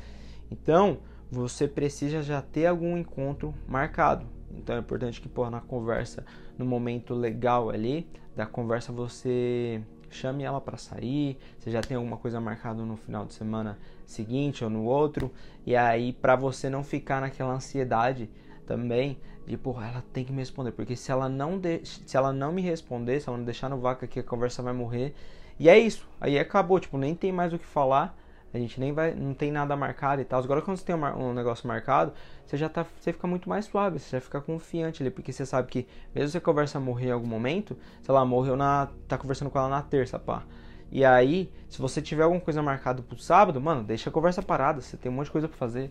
Então, 0.51 0.99
você 1.31 1.69
precisa 1.69 2.23
já 2.23 2.41
ter 2.41 2.67
algum 2.67 2.97
encontro 2.97 3.55
marcado. 3.69 4.27
Então 4.51 4.75
é 4.75 4.79
importante 4.79 5.21
que, 5.21 5.29
pô, 5.29 5.49
na 5.51 5.61
conversa, 5.61 6.25
no 6.59 6.65
momento 6.65 7.15
legal 7.15 7.71
ali 7.71 8.09
da 8.37 8.45
conversa, 8.45 8.93
você 8.93 9.83
chame 10.11 10.45
ela 10.45 10.61
para 10.61 10.77
sair. 10.77 11.39
Você 11.59 11.71
já 11.71 11.81
tem 11.81 11.97
alguma 11.97 12.19
coisa 12.19 12.41
marcada 12.41 12.83
no 12.83 12.97
final 12.97 13.25
de 13.25 13.35
semana 13.35 13.79
seguinte 14.05 14.63
ou 14.63 14.71
no 14.71 14.85
outro. 14.85 15.33
E 15.65 15.75
aí, 15.75 16.13
para 16.13 16.37
você 16.37 16.69
não 16.69 16.85
ficar 16.85 17.21
naquela 17.21 17.55
ansiedade 17.55 18.29
também 18.67 19.19
de, 19.47 19.57
porra, 19.57 19.89
ela 19.89 20.05
tem 20.13 20.25
que 20.25 20.33
me 20.33 20.39
responder. 20.39 20.73
Porque 20.73 20.95
se 20.95 21.11
ela 21.11 21.29
não, 21.29 21.59
de... 21.59 21.81
se 21.85 22.17
ela 22.17 22.33
não 22.33 22.53
me 22.53 22.61
responder, 22.61 23.21
se 23.21 23.29
ela 23.29 23.39
não 23.39 23.45
deixar 23.45 23.71
no 23.71 23.79
vácuo 23.79 24.05
aqui, 24.05 24.21
a 24.21 24.23
conversa 24.23 24.63
vai 24.63 24.73
morrer. 24.73 25.15
E 25.59 25.69
é 25.69 25.79
isso. 25.79 26.07
Aí 26.21 26.39
acabou, 26.39 26.79
tipo, 26.79 26.99
nem 26.99 27.15
tem 27.15 27.33
mais 27.33 27.53
o 27.53 27.59
que 27.59 27.65
falar 27.65 28.17
a 28.53 28.59
gente 28.59 28.81
nem 28.81 28.93
vai, 28.93 29.15
não 29.15 29.35
tem 29.35 29.51
nada 29.51 29.77
marcado 29.77 30.23
e 30.23 30.25
tal. 30.25 30.43
Agora 30.43 30.63
quando 30.63 30.77
você 30.77 30.85
tem 30.85 30.95
um, 30.95 31.29
um, 31.29 31.33
negócio 31.33 31.67
marcado, 31.67 32.13
você 32.45 32.57
já 32.57 32.69
tá, 32.69 32.87
você 32.99 33.13
fica 33.13 33.27
muito 33.27 33.49
mais 33.49 33.67
suave, 33.67 33.99
você 33.99 34.17
já 34.17 34.21
fica 34.21 34.41
confiante 34.41 35.03
ali, 35.03 35.11
porque 35.11 35.33
você 35.33 35.45
sabe 35.45 35.69
que 35.69 35.87
mesmo 36.15 36.31
se 36.31 36.39
a 36.39 36.41
conversa 36.41 36.81
morrer 36.81 37.09
em 37.09 37.13
algum 37.13 37.27
momento, 37.27 37.77
sei 38.03 38.15
lá, 38.15 38.25
morreu 38.25 38.57
na, 38.57 38.89
tá 39.09 39.19
conversando 39.19 39.51
com 39.51 39.59
ela 39.59 39.69
na 39.69 39.83
terça, 39.83 40.19
pá. 40.19 40.43
E 40.91 41.05
aí, 41.05 41.53
se 41.69 41.81
você 41.81 42.01
tiver 42.01 42.23
alguma 42.23 42.41
coisa 42.41 42.63
marcada 42.63 43.03
pro 43.03 43.19
sábado, 43.19 43.61
mano, 43.61 43.83
deixa 43.83 44.09
a 44.09 44.13
conversa 44.13 44.41
parada, 44.43 44.81
você 44.81 44.97
tem 44.97 45.11
um 45.11 45.15
monte 45.15 45.27
de 45.27 45.33
coisa 45.33 45.49
para 45.49 45.57
fazer. 45.57 45.91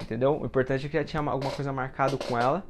Entendeu? 0.00 0.40
O 0.40 0.46
importante 0.46 0.86
é 0.86 0.88
que 0.88 0.96
já 0.96 1.04
tinha 1.04 1.20
alguma 1.20 1.50
coisa 1.50 1.72
marcado 1.72 2.16
com 2.16 2.38
ela. 2.38 2.64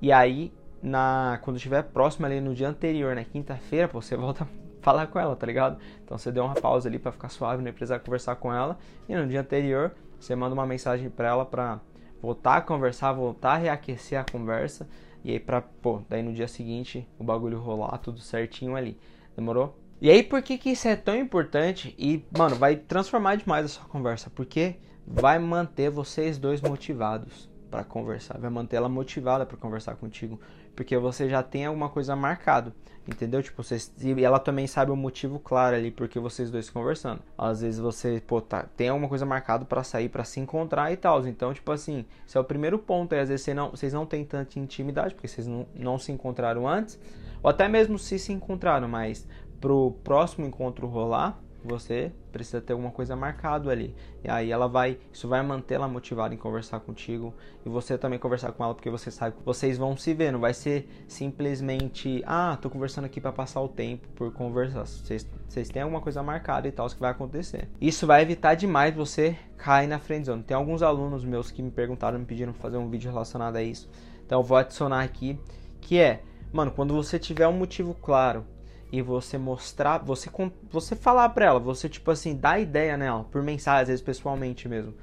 E 0.00 0.10
aí, 0.10 0.52
na 0.82 1.38
quando 1.42 1.56
estiver 1.56 1.82
próximo 1.82 2.26
ali 2.26 2.40
no 2.40 2.54
dia 2.54 2.68
anterior, 2.68 3.14
na 3.14 3.24
quinta-feira, 3.24 3.86
você 3.86 4.16
volta 4.16 4.48
falar 4.84 5.06
com 5.06 5.18
ela, 5.18 5.34
tá 5.34 5.46
ligado? 5.46 5.78
Então 6.04 6.16
você 6.18 6.30
deu 6.30 6.44
uma 6.44 6.54
pausa 6.54 6.88
ali 6.88 6.98
para 6.98 7.10
ficar 7.10 7.30
suave, 7.30 7.62
não 7.62 7.72
precisar 7.72 7.98
conversar 8.00 8.36
com 8.36 8.52
ela. 8.52 8.78
E 9.08 9.16
no 9.16 9.26
dia 9.26 9.40
anterior, 9.40 9.92
você 10.20 10.36
manda 10.36 10.54
uma 10.54 10.66
mensagem 10.66 11.08
para 11.08 11.28
ela 11.28 11.46
para 11.46 11.80
voltar 12.20 12.58
a 12.58 12.60
conversar, 12.60 13.12
voltar 13.12 13.54
a 13.54 13.56
reaquecer 13.56 14.20
a 14.20 14.24
conversa. 14.30 14.86
E 15.24 15.32
aí 15.32 15.40
pra, 15.40 15.62
pô, 15.62 16.02
daí 16.08 16.22
no 16.22 16.34
dia 16.34 16.46
seguinte 16.46 17.08
o 17.18 17.24
bagulho 17.24 17.58
rolar 17.58 17.96
tudo 17.98 18.20
certinho 18.20 18.76
ali. 18.76 18.98
Demorou? 19.34 19.78
E 20.00 20.10
aí 20.10 20.22
por 20.22 20.42
que 20.42 20.58
que 20.58 20.70
isso 20.70 20.86
é 20.86 20.94
tão 20.94 21.16
importante? 21.16 21.94
E, 21.98 22.22
mano, 22.36 22.56
vai 22.56 22.76
transformar 22.76 23.36
demais 23.36 23.64
a 23.64 23.68
sua 23.68 23.84
conversa. 23.86 24.28
Porque 24.28 24.76
vai 25.06 25.38
manter 25.38 25.88
vocês 25.88 26.36
dois 26.36 26.60
motivados 26.60 27.48
para 27.70 27.82
conversar, 27.82 28.38
vai 28.38 28.50
manter 28.50 28.76
ela 28.76 28.88
motivada 28.88 29.44
para 29.44 29.56
conversar 29.56 29.96
contigo, 29.96 30.38
porque 30.74 30.96
você 30.96 31.28
já 31.28 31.42
tem 31.42 31.66
alguma 31.66 31.88
coisa 31.88 32.16
marcado, 32.16 32.72
entendeu? 33.06 33.42
Tipo, 33.42 33.62
vocês, 33.62 33.92
e 34.00 34.24
ela 34.24 34.38
também 34.38 34.66
sabe 34.66 34.90
o 34.90 34.96
motivo 34.96 35.38
claro 35.38 35.76
ali 35.76 35.90
porque 35.90 36.18
vocês 36.18 36.50
dois 36.50 36.68
conversando. 36.70 37.20
Às 37.36 37.60
vezes 37.60 37.78
você, 37.80 38.22
pô, 38.26 38.40
tá, 38.40 38.66
tem 38.76 38.88
alguma 38.88 39.08
coisa 39.08 39.24
marcado 39.24 39.64
para 39.66 39.84
sair, 39.84 40.08
para 40.08 40.24
se 40.24 40.40
encontrar 40.40 40.92
e 40.92 40.96
tal. 40.96 41.26
Então, 41.26 41.52
tipo 41.52 41.70
assim, 41.70 42.04
esse 42.26 42.36
é 42.36 42.40
o 42.40 42.44
primeiro 42.44 42.78
ponto. 42.78 43.14
Às 43.14 43.28
vezes 43.28 43.44
você 43.44 43.54
não, 43.54 43.70
vocês 43.70 43.92
não 43.92 44.06
têm 44.06 44.24
tanta 44.24 44.58
intimidade 44.58 45.14
porque 45.14 45.28
vocês 45.28 45.46
não, 45.46 45.66
não 45.74 45.98
se 45.98 46.12
encontraram 46.12 46.68
antes, 46.68 46.98
ou 47.42 47.50
até 47.50 47.68
mesmo 47.68 47.98
se 47.98 48.18
se 48.18 48.32
encontraram, 48.32 48.88
mas 48.88 49.26
pro 49.60 49.92
próximo 50.02 50.46
encontro 50.46 50.86
rolar, 50.86 51.40
você 51.66 52.12
precisa 52.32 52.60
ter 52.60 52.72
alguma 52.72 52.90
coisa 52.90 53.14
marcado 53.16 53.70
ali. 53.70 53.94
E 54.22 54.30
aí 54.30 54.50
ela 54.50 54.68
vai, 54.68 54.98
isso 55.12 55.28
vai 55.28 55.42
manter 55.42 55.74
ela 55.74 55.88
motivada 55.88 56.34
em 56.34 56.36
conversar 56.36 56.80
contigo 56.80 57.34
e 57.64 57.68
você 57.68 57.96
também 57.96 58.18
conversar 58.18 58.52
com 58.52 58.64
ela 58.64 58.74
porque 58.74 58.90
você 58.90 59.10
sabe 59.10 59.36
que 59.36 59.44
vocês 59.44 59.78
vão 59.78 59.96
se 59.96 60.12
ver, 60.14 60.32
não 60.32 60.40
vai 60.40 60.52
ser 60.52 60.88
simplesmente, 61.08 62.22
ah, 62.26 62.58
tô 62.60 62.68
conversando 62.68 63.04
aqui 63.04 63.20
para 63.20 63.32
passar 63.32 63.60
o 63.60 63.68
tempo 63.68 64.08
por 64.14 64.32
conversar. 64.32 64.84
Vocês, 64.84 65.28
vocês 65.48 65.68
têm 65.68 65.82
alguma 65.82 66.00
coisa 66.00 66.22
marcada 66.22 66.68
e 66.68 66.72
tal 66.72 66.88
que 66.88 67.00
vai 67.00 67.10
acontecer. 67.10 67.68
Isso 67.80 68.06
vai 68.06 68.22
evitar 68.22 68.54
demais 68.54 68.94
você 68.94 69.36
cair 69.56 69.86
na 69.86 69.98
friendzone. 69.98 70.42
Tem 70.42 70.56
alguns 70.56 70.82
alunos 70.82 71.24
meus 71.24 71.50
que 71.50 71.62
me 71.62 71.70
perguntaram, 71.70 72.18
me 72.18 72.26
pediram 72.26 72.52
fazer 72.52 72.76
um 72.76 72.88
vídeo 72.88 73.10
relacionado 73.10 73.56
a 73.56 73.62
isso. 73.62 73.88
Então 74.24 74.40
eu 74.40 74.42
vou 74.42 74.56
adicionar 74.56 75.02
aqui 75.02 75.38
que 75.80 75.98
é, 75.98 76.22
mano, 76.52 76.70
quando 76.70 76.94
você 76.94 77.18
tiver 77.18 77.46
um 77.46 77.52
motivo 77.52 77.94
claro 77.94 78.44
e 78.94 79.02
você 79.02 79.36
mostrar, 79.36 79.98
você 79.98 80.30
você 80.70 80.94
falar 80.94 81.28
para 81.30 81.46
ela, 81.46 81.58
você 81.58 81.88
tipo 81.88 82.12
assim, 82.12 82.36
dar 82.36 82.60
ideia 82.60 82.96
nela 82.96 83.24
por 83.24 83.42
mensagem, 83.42 83.82
às 83.82 83.88
vezes 83.88 84.00
pessoalmente 84.00 84.68
mesmo. 84.68 84.94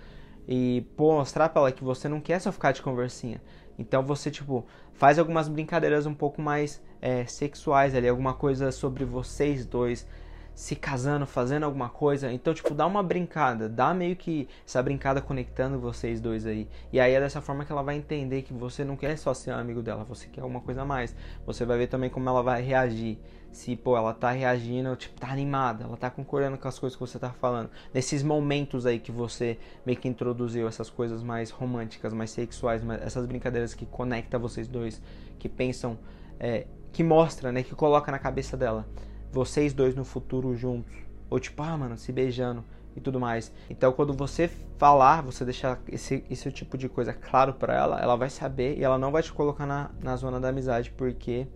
E 0.47 0.87
pô, 0.95 1.15
mostrar 1.15 1.49
para 1.49 1.63
ela 1.63 1.71
que 1.73 1.83
você 1.83 2.07
não 2.07 2.21
quer 2.21 2.39
só 2.39 2.53
ficar 2.53 2.71
de 2.71 2.81
conversinha. 2.81 3.41
Então 3.77 4.01
você 4.01 4.31
tipo 4.31 4.65
faz 4.93 5.19
algumas 5.19 5.49
brincadeiras 5.49 6.05
um 6.05 6.13
pouco 6.13 6.41
mais 6.41 6.81
é, 7.01 7.25
sexuais 7.25 7.93
ali, 7.93 8.07
alguma 8.07 8.33
coisa 8.33 8.71
sobre 8.71 9.03
vocês 9.03 9.65
dois 9.65 10.07
se 10.53 10.75
casando, 10.75 11.25
fazendo 11.25 11.63
alguma 11.63 11.89
coisa. 11.89 12.31
Então, 12.31 12.53
tipo, 12.53 12.73
dá 12.73 12.85
uma 12.85 13.01
brincada, 13.01 13.67
dá 13.69 13.93
meio 13.93 14.15
que 14.15 14.47
essa 14.65 14.81
brincada 14.81 15.21
conectando 15.21 15.79
vocês 15.79 16.19
dois 16.19 16.45
aí. 16.45 16.67
E 16.91 16.99
aí 16.99 17.13
é 17.13 17.19
dessa 17.19 17.41
forma 17.41 17.65
que 17.65 17.71
ela 17.71 17.81
vai 17.81 17.95
entender 17.95 18.41
que 18.41 18.53
você 18.53 18.83
não 18.83 18.95
quer 18.95 19.17
só 19.17 19.33
ser 19.33 19.51
amigo 19.51 19.81
dela, 19.81 20.03
você 20.03 20.27
quer 20.27 20.41
alguma 20.41 20.61
coisa 20.61 20.81
a 20.81 20.85
mais. 20.85 21.15
Você 21.45 21.65
vai 21.65 21.77
ver 21.77 21.87
também 21.87 22.09
como 22.09 22.27
ela 22.29 22.43
vai 22.43 22.61
reagir. 22.61 23.17
Se, 23.51 23.75
pô, 23.75 23.97
ela 23.97 24.13
tá 24.13 24.31
reagindo, 24.31 24.95
tipo, 24.95 25.19
tá 25.19 25.29
animada, 25.29 25.83
ela 25.83 25.97
tá 25.97 26.09
concordando 26.09 26.57
com 26.57 26.67
as 26.67 26.79
coisas 26.79 26.95
que 26.95 27.01
você 27.01 27.19
tá 27.19 27.31
falando. 27.31 27.69
Nesses 27.93 28.23
momentos 28.23 28.85
aí 28.85 28.97
que 28.97 29.11
você 29.11 29.59
meio 29.85 29.97
que 29.97 30.07
introduziu 30.07 30.67
essas 30.67 30.89
coisas 30.89 31.21
mais 31.21 31.49
românticas, 31.49 32.13
mais 32.13 32.31
sexuais, 32.31 32.81
essas 33.01 33.25
brincadeiras 33.25 33.73
que 33.73 33.85
conecta 33.85 34.39
vocês 34.39 34.67
dois, 34.67 35.01
que 35.37 35.49
pensam, 35.49 35.99
é, 36.39 36.65
que 36.93 37.03
mostra, 37.03 37.51
né, 37.51 37.61
que 37.61 37.75
coloca 37.75 38.11
na 38.11 38.19
cabeça 38.19 38.55
dela 38.55 38.87
vocês 39.31 39.73
dois 39.73 39.95
no 39.95 40.03
futuro 40.03 40.55
juntos. 40.55 40.93
Ou 41.29 41.39
tipo, 41.39 41.63
ah, 41.63 41.77
mano, 41.77 41.97
se 41.97 42.11
beijando 42.11 42.63
e 42.95 42.99
tudo 42.99 43.19
mais. 43.19 43.51
Então, 43.69 43.91
quando 43.93 44.13
você 44.13 44.49
falar, 44.77 45.21
você 45.21 45.45
deixar 45.45 45.79
esse, 45.87 46.23
esse 46.29 46.51
tipo 46.51 46.77
de 46.77 46.89
coisa 46.89 47.13
claro 47.13 47.53
para 47.53 47.73
ela, 47.73 47.99
ela 47.99 48.15
vai 48.15 48.29
saber 48.29 48.77
e 48.77 48.83
ela 48.83 48.97
não 48.97 49.11
vai 49.11 49.23
te 49.23 49.31
colocar 49.31 49.65
na, 49.65 49.91
na 50.01 50.15
zona 50.15 50.39
da 50.39 50.49
amizade, 50.49 50.91
porque 50.91 51.47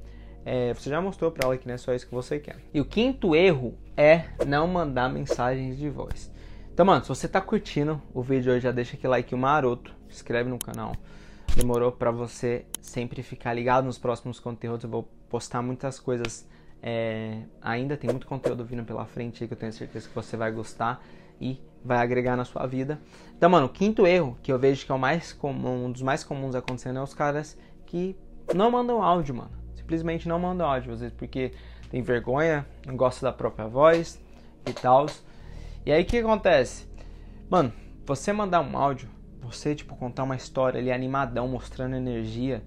é, 0.45 0.73
você 0.73 0.89
já 0.89 1.01
mostrou 1.01 1.31
para 1.31 1.47
ela 1.47 1.57
que 1.57 1.67
não 1.67 1.73
é 1.73 1.77
só 1.77 1.93
isso 1.93 2.07
que 2.07 2.13
você 2.13 2.39
quer. 2.39 2.57
E 2.73 2.79
o 2.79 2.85
quinto 2.85 3.35
erro 3.35 3.75
é 3.97 4.25
não 4.45 4.67
mandar 4.67 5.09
mensagens 5.09 5.77
de 5.77 5.89
voz. 5.89 6.31
Então, 6.71 6.85
mano, 6.85 7.01
se 7.03 7.09
você 7.09 7.27
tá 7.27 7.41
curtindo 7.41 8.01
o 8.13 8.21
vídeo 8.21 8.53
hoje, 8.53 8.61
já 8.61 8.71
deixa 8.71 8.95
aquele 8.95 9.11
like 9.11 9.35
maroto, 9.35 9.93
se 10.07 10.17
inscreve 10.17 10.49
no 10.49 10.59
canal. 10.59 10.93
Demorou 11.55 11.91
para 11.91 12.11
você 12.11 12.65
sempre 12.81 13.23
ficar 13.23 13.53
ligado 13.53 13.85
nos 13.85 13.97
próximos 13.97 14.39
conteúdos. 14.39 14.83
Eu 14.83 14.89
vou 14.89 15.09
postar 15.29 15.61
muitas 15.61 15.99
coisas 15.99 16.47
é, 16.87 17.39
ainda 17.59 17.97
tem 17.97 18.11
muito 18.11 18.27
conteúdo 18.27 18.63
vindo 18.63 18.83
pela 18.83 19.05
frente 19.07 19.47
que 19.47 19.51
eu 19.51 19.57
tenho 19.57 19.73
certeza 19.73 20.07
que 20.07 20.13
você 20.13 20.37
vai 20.37 20.51
gostar 20.51 21.03
e 21.41 21.59
vai 21.83 21.97
agregar 21.97 22.35
na 22.35 22.45
sua 22.45 22.67
vida. 22.67 23.01
Então, 23.35 23.49
mano, 23.49 23.65
o 23.65 23.69
quinto 23.69 24.05
erro 24.05 24.37
que 24.43 24.51
eu 24.51 24.59
vejo 24.59 24.85
que 24.85 24.91
é 24.91 24.95
o 24.95 24.99
mais 24.99 25.33
comum, 25.33 25.85
um 25.85 25.91
dos 25.91 26.03
mais 26.03 26.23
comuns 26.23 26.53
acontecendo 26.53 26.99
é 26.99 27.01
os 27.01 27.13
caras 27.13 27.57
que 27.87 28.15
não 28.53 28.69
mandam 28.69 29.01
áudio, 29.01 29.33
mano. 29.33 29.64
Simplesmente 29.86 30.27
não 30.27 30.39
mandam 30.39 30.65
áudio, 30.65 30.94
às 30.94 31.00
vezes 31.00 31.15
porque 31.15 31.51
tem 31.92 32.01
vergonha, 32.01 32.65
não 32.88 32.98
gosta 32.98 33.24
da 33.24 33.32
própria 33.32 33.68
voz 33.68 34.20
e 34.65 34.74
tal. 34.74 35.06
E 35.86 35.92
aí 35.92 36.01
o 36.01 36.06
que 36.06 36.18
acontece? 36.18 36.88
Mano, 37.48 37.72
você 38.04 38.34
mandar 38.34 38.62
um 38.62 38.75
áudio, 38.75 39.08
você 39.39 39.75
tipo 39.75 39.96
contar 39.96 40.24
uma 40.24 40.36
história 40.36 40.80
ali 40.80 40.92
animadão, 40.92 41.48
mostrando 41.48 41.96
energia 41.96 42.63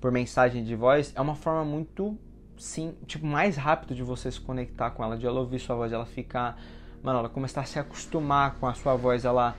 por 0.00 0.10
mensagem 0.10 0.64
de 0.64 0.74
voz, 0.74 1.12
é 1.14 1.20
uma 1.20 1.36
forma 1.36 1.64
muito 1.64 2.18
sim, 2.58 2.96
tipo, 3.06 3.24
mais 3.24 3.56
rápido 3.56 3.94
de 3.94 4.02
você 4.02 4.28
se 4.28 4.40
conectar 4.40 4.90
com 4.90 5.04
ela, 5.04 5.16
de 5.16 5.24
ela 5.24 5.38
ouvir 5.38 5.60
sua 5.60 5.76
voz, 5.76 5.92
ela 5.92 6.04
ficar, 6.04 6.60
mano, 7.00 7.20
ela 7.20 7.28
começar 7.28 7.60
a 7.60 7.64
se 7.64 7.78
acostumar 7.78 8.56
com 8.56 8.66
a 8.66 8.74
sua 8.74 8.96
voz, 8.96 9.24
ela 9.24 9.54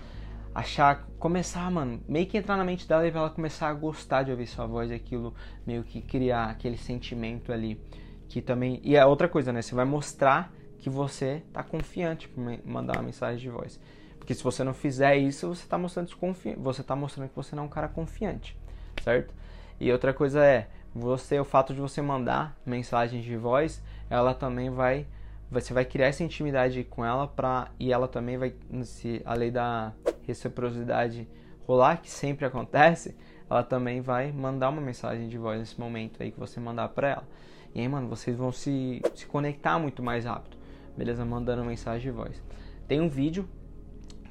achar, 0.58 1.08
começar, 1.20 1.70
mano, 1.70 2.02
meio 2.08 2.26
que 2.26 2.36
entrar 2.36 2.58
na 2.58 2.64
mente 2.64 2.88
dela 2.88 3.06
e 3.06 3.12
ela 3.12 3.30
começar 3.30 3.68
a 3.68 3.74
gostar 3.76 4.24
de 4.24 4.32
ouvir 4.32 4.48
sua 4.48 4.66
voz 4.66 4.90
e 4.90 4.94
aquilo 4.96 5.36
meio 5.68 5.84
que 5.84 6.02
criar 6.02 6.46
aquele 6.46 6.78
sentimento 6.78 7.54
ali 7.54 7.80
que 8.28 8.42
também, 8.42 8.82
e 8.84 8.98
a 8.98 9.06
outra 9.06 9.30
coisa, 9.30 9.54
né, 9.54 9.62
você 9.62 9.76
vai 9.76 9.86
mostrar 9.86 10.52
que 10.80 10.90
você 10.90 11.44
tá 11.54 11.62
confiante 11.62 12.28
para 12.28 12.58
mandar 12.66 12.94
uma 12.94 13.04
mensagem 13.04 13.38
de 13.38 13.50
voz. 13.52 13.80
Porque 14.18 14.34
se 14.34 14.44
você 14.44 14.64
não 14.64 14.74
fizer 14.74 15.16
isso, 15.16 15.48
você 15.48 15.68
tá 15.68 15.78
mostrando 15.78 16.08
desconfi... 16.08 16.56
você 16.58 16.82
tá 16.82 16.96
mostrando 16.96 17.30
que 17.30 17.36
você 17.36 17.56
não 17.56 17.64
é 17.64 17.66
um 17.68 17.70
cara 17.70 17.88
confiante, 17.88 18.58
certo? 19.04 19.36
E 19.80 19.92
outra 19.92 20.12
coisa 20.12 20.44
é, 20.44 20.70
você 20.94 21.40
o 21.40 21.46
fato 21.46 21.72
de 21.72 21.80
você 21.80 22.02
mandar 22.02 22.58
mensagens 22.66 23.24
de 23.24 23.38
voz, 23.38 23.84
ela 24.10 24.34
também 24.34 24.72
vai 24.72 25.06
você 25.52 25.72
vai 25.72 25.86
criar 25.86 26.08
essa 26.08 26.24
intimidade 26.24 26.84
com 26.84 27.06
ela 27.06 27.28
para 27.28 27.70
e 27.80 27.94
ela 27.94 28.08
também 28.08 28.38
vai 28.38 28.54
se 28.84 29.22
a 29.24 29.34
lei 29.34 29.50
da 29.50 29.94
reciprocidade 30.28 31.28
rolar 31.66 31.98
que 31.98 32.10
sempre 32.10 32.46
acontece, 32.46 33.16
ela 33.50 33.64
também 33.64 34.02
vai 34.02 34.32
mandar 34.32 34.70
uma 34.70 34.82
mensagem 34.82 35.28
de 35.28 35.38
voz 35.38 35.60
nesse 35.60 35.80
momento 35.80 36.22
aí 36.22 36.32
que 36.32 36.40
você 36.40 36.60
mandar 36.60 36.90
para 36.90 37.10
ela. 37.10 37.28
E 37.74 37.80
aí, 37.82 37.88
mano, 37.88 38.08
vocês 38.08 38.36
vão 38.36 38.52
se, 38.52 39.02
se 39.16 39.26
conectar 39.26 39.78
muito 39.80 40.04
mais 40.04 40.26
rápido. 40.26 40.58
Beleza? 40.98 41.24
Mandando 41.26 41.64
mensagem 41.64 42.02
de 42.02 42.12
voz. 42.12 42.42
Tem 42.88 43.00
um 43.02 43.10
vídeo 43.10 43.48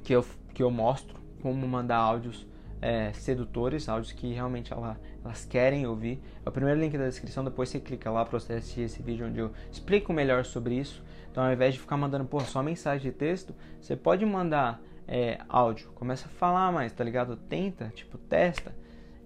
que 0.02 0.12
eu, 0.12 0.24
que 0.52 0.62
eu 0.62 0.70
mostro 0.70 1.16
como 1.42 1.66
mandar 1.66 1.98
áudios 1.98 2.46
é, 2.80 3.12
sedutores, 3.12 3.88
áudios 3.88 4.12
que 4.12 4.32
realmente 4.32 4.72
ela, 4.72 4.98
elas 5.24 5.44
querem 5.44 5.86
ouvir. 5.86 6.20
É 6.44 6.48
o 6.48 6.52
primeiro 6.52 6.80
link 6.80 6.96
da 6.96 7.04
descrição, 7.04 7.44
depois 7.44 7.68
você 7.68 7.80
clica 7.80 8.10
lá 8.10 8.24
para 8.24 8.38
você 8.38 8.54
assistir 8.54 8.82
esse 8.82 9.02
vídeo 9.02 9.26
onde 9.26 9.38
eu 9.38 9.52
explico 9.70 10.12
melhor 10.12 10.44
sobre 10.44 10.74
isso. 10.74 11.02
Então 11.30 11.44
ao 11.44 11.52
invés 11.52 11.74
de 11.74 11.80
ficar 11.80 11.96
mandando 11.96 12.28
só 12.40 12.62
mensagem 12.62 13.10
de 13.10 13.16
texto, 13.16 13.54
você 13.80 13.94
pode 13.94 14.24
mandar 14.24 14.80
é, 15.06 15.38
áudio. 15.48 15.90
Começa 15.94 16.26
a 16.26 16.30
falar 16.30 16.72
mais, 16.72 16.92
tá 16.92 17.02
ligado? 17.02 17.36
Tenta, 17.36 17.92
tipo, 17.94 18.18
testa. 18.18 18.74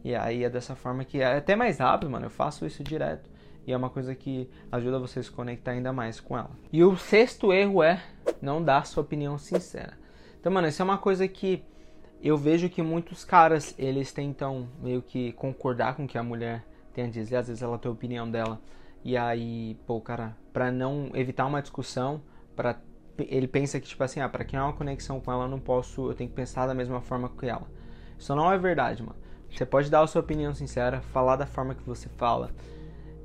E 0.02 0.14
aí 0.14 0.44
é 0.44 0.50
dessa 0.50 0.74
forma 0.74 1.04
que 1.04 1.20
é 1.20 1.36
até 1.36 1.54
mais 1.54 1.78
rápido, 1.78 2.10
mano. 2.10 2.26
Eu 2.26 2.30
faço 2.30 2.66
isso 2.66 2.82
direto. 2.82 3.30
E 3.66 3.72
é 3.72 3.76
uma 3.76 3.90
coisa 3.90 4.14
que 4.14 4.48
ajuda 4.72 4.98
você 4.98 5.20
a 5.20 5.22
se 5.22 5.30
conectar 5.30 5.72
ainda 5.72 5.92
mais 5.92 6.18
com 6.18 6.36
ela. 6.36 6.50
E 6.72 6.82
o 6.82 6.96
sexto 6.96 7.52
erro 7.52 7.82
é 7.82 8.02
não 8.40 8.62
dar 8.62 8.86
sua 8.86 9.02
opinião 9.02 9.36
sincera. 9.38 9.98
Então, 10.38 10.50
mano, 10.50 10.68
isso 10.68 10.80
é 10.80 10.84
uma 10.84 10.98
coisa 10.98 11.28
que 11.28 11.62
eu 12.22 12.36
vejo 12.36 12.68
que 12.68 12.82
muitos 12.82 13.24
caras, 13.24 13.74
eles 13.78 14.12
tentam 14.12 14.68
meio 14.82 15.02
que 15.02 15.32
concordar 15.32 15.94
com 15.94 16.04
o 16.04 16.08
que 16.08 16.18
a 16.18 16.22
mulher 16.22 16.64
tem 16.92 17.04
a 17.04 17.08
dizer, 17.10 17.36
às 17.36 17.48
vezes 17.48 17.62
ela 17.62 17.78
tem 17.78 17.88
a 17.88 17.92
opinião 17.92 18.30
dela, 18.30 18.60
e 19.02 19.16
aí, 19.16 19.78
pô, 19.86 20.00
cara, 20.00 20.36
pra 20.52 20.70
não 20.70 21.10
evitar 21.14 21.46
uma 21.46 21.62
discussão, 21.62 22.22
para 22.54 22.78
ele 23.28 23.48
pensa 23.48 23.80
que, 23.80 23.88
tipo 23.88 24.02
assim, 24.02 24.20
ah, 24.20 24.28
pra 24.28 24.44
criar 24.44 24.64
uma 24.64 24.72
conexão 24.72 25.20
com 25.20 25.32
ela, 25.32 25.44
eu 25.44 25.48
não 25.48 25.60
posso, 25.60 26.10
eu 26.10 26.14
tenho 26.14 26.30
que 26.30 26.36
pensar 26.36 26.66
da 26.66 26.74
mesma 26.74 27.00
forma 27.00 27.28
que 27.28 27.46
ela. 27.46 27.66
Isso 28.18 28.34
não 28.34 28.52
é 28.52 28.58
verdade, 28.58 29.02
mano. 29.02 29.18
Você 29.50 29.66
pode 29.66 29.90
dar 29.90 30.02
a 30.02 30.06
sua 30.06 30.20
opinião 30.20 30.54
sincera, 30.54 31.00
falar 31.00 31.36
da 31.36 31.46
forma 31.46 31.74
que 31.74 31.82
você 31.82 32.08
fala, 32.10 32.50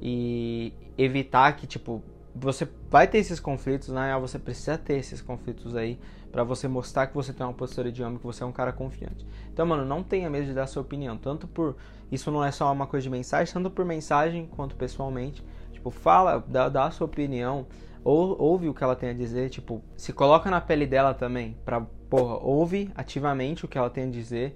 e 0.01 0.73
evitar 0.97 1.55
que, 1.55 1.67
tipo, 1.67 2.03
você 2.35 2.67
vai 2.89 3.07
ter 3.07 3.19
esses 3.19 3.39
conflitos, 3.39 3.89
né? 3.89 4.17
Você 4.19 4.37
precisa 4.37 4.77
ter 4.77 4.95
esses 4.95 5.21
conflitos 5.21 5.75
aí 5.75 5.99
para 6.31 6.43
você 6.43 6.67
mostrar 6.67 7.07
que 7.07 7.13
você 7.13 7.31
tem 7.31 7.45
uma 7.45 7.53
postura 7.53 7.89
de 7.89 8.03
homem, 8.03 8.17
que 8.17 8.25
você 8.25 8.43
é 8.43 8.45
um 8.45 8.51
cara 8.51 8.73
confiante. 8.73 9.25
Então, 9.53 9.65
mano, 9.65 9.85
não 9.85 10.03
tenha 10.03 10.29
medo 10.29 10.45
de 10.45 10.53
dar 10.53 10.67
sua 10.67 10.81
opinião, 10.81 11.17
tanto 11.17 11.47
por 11.47 11.77
isso 12.11 12.29
não 12.29 12.43
é 12.43 12.51
só 12.51 12.71
uma 12.71 12.85
coisa 12.85 13.03
de 13.03 13.09
mensagem, 13.09 13.53
tanto 13.53 13.69
por 13.69 13.85
mensagem 13.85 14.45
quanto 14.47 14.75
pessoalmente. 14.75 15.41
Tipo, 15.71 15.89
fala, 15.89 16.43
dá, 16.45 16.67
dá 16.67 16.85
a 16.85 16.91
sua 16.91 17.05
opinião, 17.05 17.67
ou 18.05 18.39
ouve 18.39 18.69
o 18.69 18.73
que 18.73 18.83
ela 18.83 18.95
tem 18.95 19.09
a 19.09 19.13
dizer, 19.13 19.49
tipo, 19.49 19.83
se 19.97 20.13
coloca 20.13 20.51
na 20.51 20.61
pele 20.61 20.85
dela 20.85 21.11
também, 21.11 21.57
pra, 21.65 21.81
porra, 21.81 22.37
ouve 22.37 22.91
ativamente 22.93 23.65
o 23.65 23.67
que 23.67 23.79
ela 23.79 23.89
tem 23.89 24.03
a 24.03 24.11
dizer. 24.11 24.55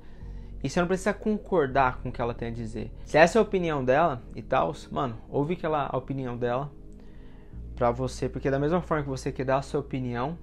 E 0.63 0.69
você 0.69 0.79
não 0.79 0.87
precisa 0.87 1.13
concordar 1.15 1.97
com 1.97 2.09
o 2.09 2.11
que 2.11 2.21
ela 2.21 2.33
tem 2.33 2.49
a 2.49 2.51
dizer. 2.51 2.91
Se 3.03 3.17
essa 3.17 3.37
é 3.37 3.39
a 3.39 3.41
opinião 3.41 3.83
dela 3.83 4.21
e 4.35 4.43
tal, 4.43 4.71
mano, 4.91 5.17
ouve 5.27 5.55
aquela, 5.55 5.89
a 5.91 5.97
opinião 5.97 6.37
dela 6.37 6.71
pra 7.75 7.89
você, 7.89 8.29
porque 8.29 8.51
da 8.51 8.59
mesma 8.59 8.81
forma 8.83 9.03
que 9.03 9.09
você 9.09 9.31
quer 9.31 9.45
dar 9.45 9.57
a 9.57 9.61
sua 9.63 9.79
opinião, 9.79 10.37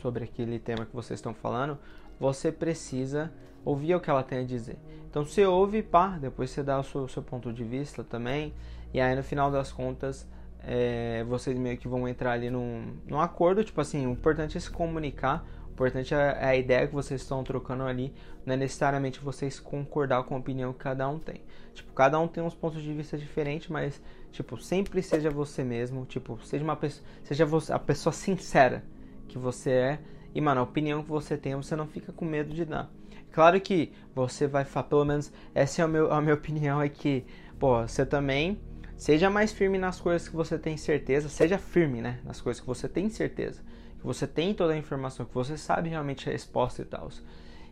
sobre 0.00 0.24
aquele 0.24 0.58
tema 0.58 0.84
que 0.84 0.96
vocês 0.96 1.18
estão 1.18 1.32
falando, 1.32 1.78
você 2.18 2.50
precisa 2.50 3.32
ouvir 3.64 3.94
o 3.94 4.00
que 4.00 4.10
ela 4.10 4.24
tem 4.24 4.40
a 4.40 4.44
dizer. 4.44 4.76
Então 5.08 5.24
você 5.24 5.46
ouve, 5.46 5.82
pá, 5.84 6.18
depois 6.18 6.50
você 6.50 6.64
dá 6.64 6.80
o 6.80 6.82
seu, 6.82 7.06
seu 7.06 7.22
ponto 7.22 7.52
de 7.52 7.62
vista 7.62 8.02
também, 8.02 8.52
e 8.92 9.00
aí 9.00 9.14
no 9.14 9.22
final 9.22 9.52
das 9.52 9.70
contas 9.70 10.26
é, 10.62 11.24
vocês 11.24 11.56
meio 11.58 11.76
que 11.76 11.88
vão 11.88 12.06
entrar 12.06 12.32
ali 12.32 12.50
num, 12.50 12.94
num 13.06 13.20
acordo, 13.20 13.64
tipo 13.64 13.80
assim, 13.80 14.06
o 14.06 14.10
importante 14.10 14.56
é 14.56 14.60
se 14.60 14.70
comunicar, 14.70 15.46
o 15.68 15.72
importante 15.72 16.14
é, 16.14 16.38
é 16.40 16.44
a 16.44 16.56
ideia 16.56 16.86
que 16.86 16.94
vocês 16.94 17.20
estão 17.22 17.42
trocando 17.42 17.84
ali, 17.84 18.12
não 18.44 18.54
é 18.54 18.56
necessariamente 18.56 19.20
vocês 19.20 19.58
concordar 19.58 20.22
com 20.24 20.34
a 20.34 20.38
opinião 20.38 20.72
que 20.72 20.80
cada 20.80 21.08
um 21.08 21.18
tem. 21.18 21.42
Tipo, 21.72 21.92
cada 21.92 22.18
um 22.18 22.28
tem 22.28 22.42
uns 22.42 22.54
pontos 22.54 22.82
de 22.82 22.92
vista 22.92 23.16
diferentes, 23.16 23.68
mas, 23.68 24.00
tipo, 24.32 24.56
sempre 24.58 25.02
seja 25.02 25.30
você 25.30 25.64
mesmo, 25.64 26.04
tipo, 26.04 26.38
seja 26.44 26.64
uma 26.64 26.76
pessoa, 26.76 27.06
seja 27.22 27.46
você, 27.46 27.72
a 27.72 27.78
pessoa 27.78 28.12
sincera 28.12 28.84
que 29.28 29.38
você 29.38 29.70
é, 29.70 29.98
e, 30.34 30.40
mano, 30.40 30.60
a 30.60 30.64
opinião 30.64 31.02
que 31.02 31.08
você 31.08 31.36
tem, 31.36 31.54
você 31.54 31.74
não 31.74 31.86
fica 31.86 32.12
com 32.12 32.24
medo 32.24 32.52
de 32.52 32.64
dar. 32.64 32.90
Claro 33.32 33.60
que 33.60 33.92
você 34.14 34.46
vai 34.46 34.64
falar, 34.64 34.88
pelo 34.88 35.04
menos 35.04 35.32
essa 35.54 35.82
é 35.82 35.84
a, 35.84 35.88
meu, 35.88 36.12
a 36.12 36.20
minha 36.20 36.34
opinião, 36.34 36.82
é 36.82 36.88
que, 36.88 37.24
pô, 37.58 37.80
você 37.80 38.04
também 38.04 38.60
seja 39.00 39.30
mais 39.30 39.50
firme 39.50 39.78
nas 39.78 39.98
coisas 39.98 40.28
que 40.28 40.36
você 40.36 40.58
tem 40.58 40.76
certeza, 40.76 41.30
seja 41.30 41.56
firme, 41.56 42.02
né, 42.02 42.20
nas 42.22 42.38
coisas 42.38 42.60
que 42.60 42.66
você 42.66 42.86
tem 42.86 43.08
certeza, 43.08 43.62
que 43.98 44.06
você 44.06 44.26
tem 44.26 44.52
toda 44.52 44.74
a 44.74 44.76
informação, 44.76 45.24
que 45.24 45.32
você 45.32 45.56
sabe 45.56 45.88
realmente 45.88 46.28
a 46.28 46.32
resposta 46.32 46.82
e 46.82 46.84
tal. 46.84 47.08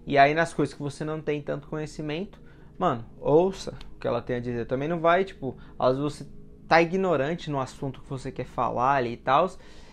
E 0.06 0.16
aí 0.16 0.32
nas 0.32 0.54
coisas 0.54 0.74
que 0.74 0.80
você 0.80 1.04
não 1.04 1.20
tem 1.20 1.42
tanto 1.42 1.68
conhecimento, 1.68 2.40
mano, 2.78 3.04
ouça 3.20 3.74
o 3.94 4.00
que 4.00 4.08
ela 4.08 4.22
tem 4.22 4.36
a 4.36 4.40
dizer. 4.40 4.66
Também 4.66 4.88
não 4.88 5.00
vai, 5.00 5.22
tipo, 5.22 5.54
às 5.78 5.98
vezes 5.98 6.14
você 6.14 6.26
tá 6.66 6.80
ignorante 6.80 7.50
no 7.50 7.60
assunto 7.60 8.00
que 8.00 8.08
você 8.08 8.32
quer 8.32 8.46
falar 8.46 8.94
ali 8.94 9.12
e 9.12 9.16
tal, 9.18 9.50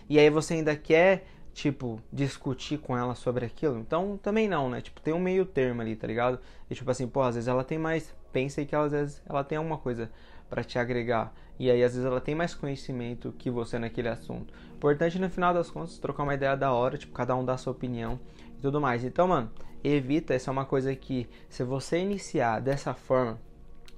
e 0.08 0.18
aí 0.18 0.30
você 0.30 0.54
ainda 0.54 0.74
quer 0.74 1.26
tipo, 1.52 2.00
discutir 2.10 2.78
com 2.78 2.96
ela 2.96 3.14
sobre 3.14 3.44
aquilo. 3.44 3.78
Então, 3.78 4.18
também 4.22 4.48
não, 4.48 4.70
né? 4.70 4.80
Tipo, 4.80 5.02
tem 5.02 5.12
um 5.12 5.18
meio 5.18 5.44
termo 5.44 5.82
ali, 5.82 5.96
tá 5.96 6.06
ligado? 6.06 6.38
E 6.70 6.74
tipo 6.74 6.90
assim, 6.90 7.06
pô, 7.06 7.20
às 7.20 7.34
vezes 7.34 7.48
ela 7.48 7.62
tem 7.62 7.76
mais. 7.76 8.14
Pensa 8.32 8.64
que 8.64 8.74
às 8.74 8.92
vezes 8.92 9.22
ela 9.26 9.44
tem 9.44 9.58
alguma 9.58 9.76
coisa 9.76 10.10
para 10.48 10.64
te 10.64 10.78
agregar. 10.78 11.34
E 11.58 11.70
aí, 11.70 11.82
às 11.82 11.92
vezes, 11.92 12.06
ela 12.06 12.20
tem 12.20 12.34
mais 12.34 12.54
conhecimento 12.54 13.34
que 13.38 13.50
você 13.50 13.78
naquele 13.78 14.08
assunto. 14.08 14.52
Importante, 14.74 15.18
no 15.18 15.30
final 15.30 15.54
das 15.54 15.70
contas, 15.70 15.98
trocar 15.98 16.22
uma 16.22 16.34
ideia 16.34 16.56
da 16.56 16.72
hora, 16.72 16.98
tipo, 16.98 17.12
cada 17.12 17.34
um 17.34 17.44
dá 17.44 17.54
a 17.54 17.58
sua 17.58 17.72
opinião 17.72 18.20
e 18.58 18.60
tudo 18.60 18.80
mais. 18.80 19.04
Então, 19.04 19.28
mano, 19.28 19.50
evita, 19.82 20.34
essa 20.34 20.50
é 20.50 20.52
uma 20.52 20.64
coisa 20.66 20.94
que, 20.94 21.28
se 21.48 21.64
você 21.64 21.98
iniciar 21.98 22.60
dessa 22.60 22.92
forma, 22.92 23.40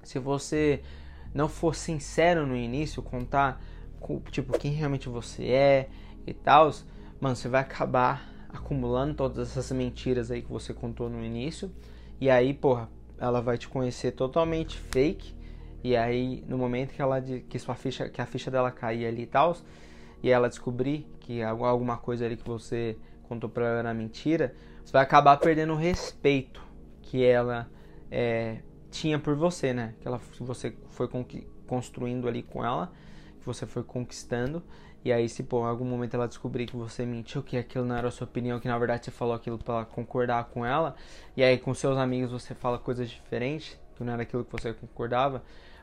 se 0.02 0.19
você 0.19 0.83
não 1.35 1.49
for 1.49 1.75
sincero 1.75 2.47
no 2.47 2.57
início, 2.57 3.02
contar, 3.02 3.61
tipo, 4.31 4.57
quem 4.59 4.73
realmente 4.73 5.09
você 5.09 5.45
é 5.47 5.88
e 6.26 6.33
tal 6.33 6.71
mano, 7.21 7.35
você 7.35 7.49
vai 7.49 7.61
acabar 7.61 8.28
acumulando 8.49 9.14
todas 9.14 9.50
essas 9.50 9.71
mentiras 9.73 10.31
aí 10.31 10.43
que 10.43 10.50
você 10.50 10.73
contou 10.73 11.09
no 11.09 11.23
início. 11.23 11.71
E 12.21 12.31
aí, 12.31 12.55
porra, 12.55 12.88
ela 13.19 13.40
vai 13.40 13.59
te 13.59 13.69
conhecer 13.69 14.12
totalmente 14.12 14.78
fake. 14.78 15.35
E 15.82 15.97
aí, 15.97 16.44
no 16.49 16.58
momento 16.58 16.92
que 16.92 17.00
ela 17.00 17.20
que 17.20 17.58
sua 17.58 17.75
ficha, 17.75 18.08
que 18.08 18.20
a 18.20 18.26
ficha 18.26 18.50
dela 18.50 18.70
cair 18.70 19.06
ali 19.06 19.23
e 19.23 19.26
tal, 19.26 19.56
e 20.23 20.30
ela 20.30 20.49
descobrir 20.49 21.06
que 21.20 21.42
alguma 21.42 21.97
coisa 21.97 22.25
ali 22.26 22.37
que 22.37 22.47
você 22.47 22.97
contou 23.23 23.49
pra 23.49 23.66
ela 23.66 23.78
era 23.78 23.94
mentira, 23.94 24.54
você 24.85 24.92
vai 24.92 25.02
acabar 25.02 25.37
perdendo 25.37 25.75
o 25.75 25.76
respeito 25.76 26.62
que 27.02 27.25
ela 27.25 27.70
é, 28.11 28.58
tinha 28.90 29.18
por 29.18 29.37
você, 29.37 29.73
né? 29.73 29.94
Que 30.00 30.08
ela, 30.08 30.18
que 30.18 30.42
você 30.42 30.75
foi 30.88 31.08
construindo 31.66 32.26
ali 32.26 32.42
com 32.42 32.64
ela, 32.64 32.90
que 33.38 33.47
você 33.47 33.66
foi 33.66 33.82
conquistando. 33.85 34.62
E 35.04 35.12
aí, 35.12 35.28
se 35.28 35.42
por 35.44 35.64
algum 35.64 35.85
momento 35.85 36.14
ela 36.14 36.26
descobrir 36.26 36.66
que 36.66 36.76
você 36.76 37.06
mentiu, 37.06 37.42
que 37.42 37.56
aquilo 37.56 37.85
não 37.85 37.97
era 37.97 38.08
a 38.08 38.11
sua 38.11 38.26
opinião, 38.26 38.58
que 38.58 38.66
na 38.66 38.76
verdade 38.76 39.04
você 39.04 39.11
falou 39.11 39.35
aquilo 39.35 39.56
para 39.56 39.85
concordar 39.85 40.44
com 40.47 40.66
ela, 40.66 40.97
e 41.37 41.42
aí 41.42 41.56
com 41.56 41.73
seus 41.73 41.97
amigos 41.97 42.32
você 42.32 42.54
fala 42.54 42.78
coisas 42.78 43.08
diferentes, 43.08 43.78
que 43.99 44.05
não 44.05 44.12
era 44.12 44.23
aquilo 44.23 44.45
que 44.45 44.52
você 44.52 44.73
concordava, 44.73 45.43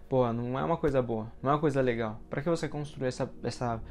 pô, 0.09 0.31
não 0.33 0.57
é 0.57 0.63
uma 0.63 0.77
coisa 0.77 1.01
boa, 1.01 1.31
não 1.43 1.51
é 1.51 1.53
uma 1.53 1.59
coisa 1.59 1.81
legal. 1.81 2.19
Para 2.29 2.41
que 2.41 2.49
você 2.49 2.67
construir 2.67 3.07
essa, 3.07 3.29
essa 3.43 3.81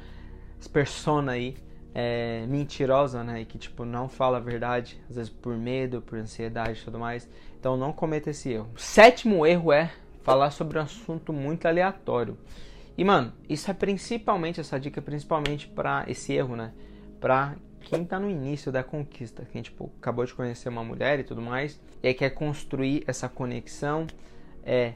persona 0.73 1.33
aí 1.33 1.55
é, 1.93 2.45
mentirosa, 2.47 3.23
né, 3.23 3.41
e 3.41 3.45
que 3.45 3.57
tipo 3.57 3.85
não 3.85 4.09
fala 4.09 4.37
a 4.37 4.41
verdade, 4.41 5.01
às 5.09 5.15
vezes 5.15 5.31
por 5.31 5.55
medo, 5.55 6.01
por 6.01 6.17
ansiedade 6.19 6.81
e 6.81 6.83
tudo 6.83 6.99
mais. 6.99 7.29
Então 7.57 7.77
não 7.77 7.93
cometa 7.93 8.29
esse 8.29 8.51
erro. 8.51 8.69
Sétimo 8.75 9.45
erro 9.45 9.71
é 9.71 9.91
falar 10.23 10.51
sobre 10.51 10.77
um 10.77 10.81
assunto 10.81 11.31
muito 11.31 11.67
aleatório. 11.67 12.37
E, 12.97 13.03
mano, 13.03 13.33
isso 13.49 13.69
é 13.69 13.73
principalmente, 13.73 14.59
essa 14.59 14.79
dica 14.79 14.99
é 14.99 15.03
principalmente 15.03 15.67
para 15.67 16.05
esse 16.07 16.33
erro, 16.33 16.55
né? 16.55 16.73
Pra 17.19 17.55
quem 17.85 18.03
tá 18.03 18.19
no 18.19 18.29
início 18.29 18.71
da 18.71 18.83
conquista, 18.83 19.45
quem, 19.45 19.61
tipo, 19.61 19.91
acabou 19.97 20.25
de 20.25 20.33
conhecer 20.33 20.69
uma 20.69 20.83
mulher 20.83 21.19
e 21.19 21.23
tudo 21.23 21.41
mais, 21.41 21.79
e 22.01 22.07
aí 22.07 22.13
quer 22.13 22.31
construir 22.31 23.03
essa 23.07 23.29
conexão, 23.29 24.07
é... 24.63 24.95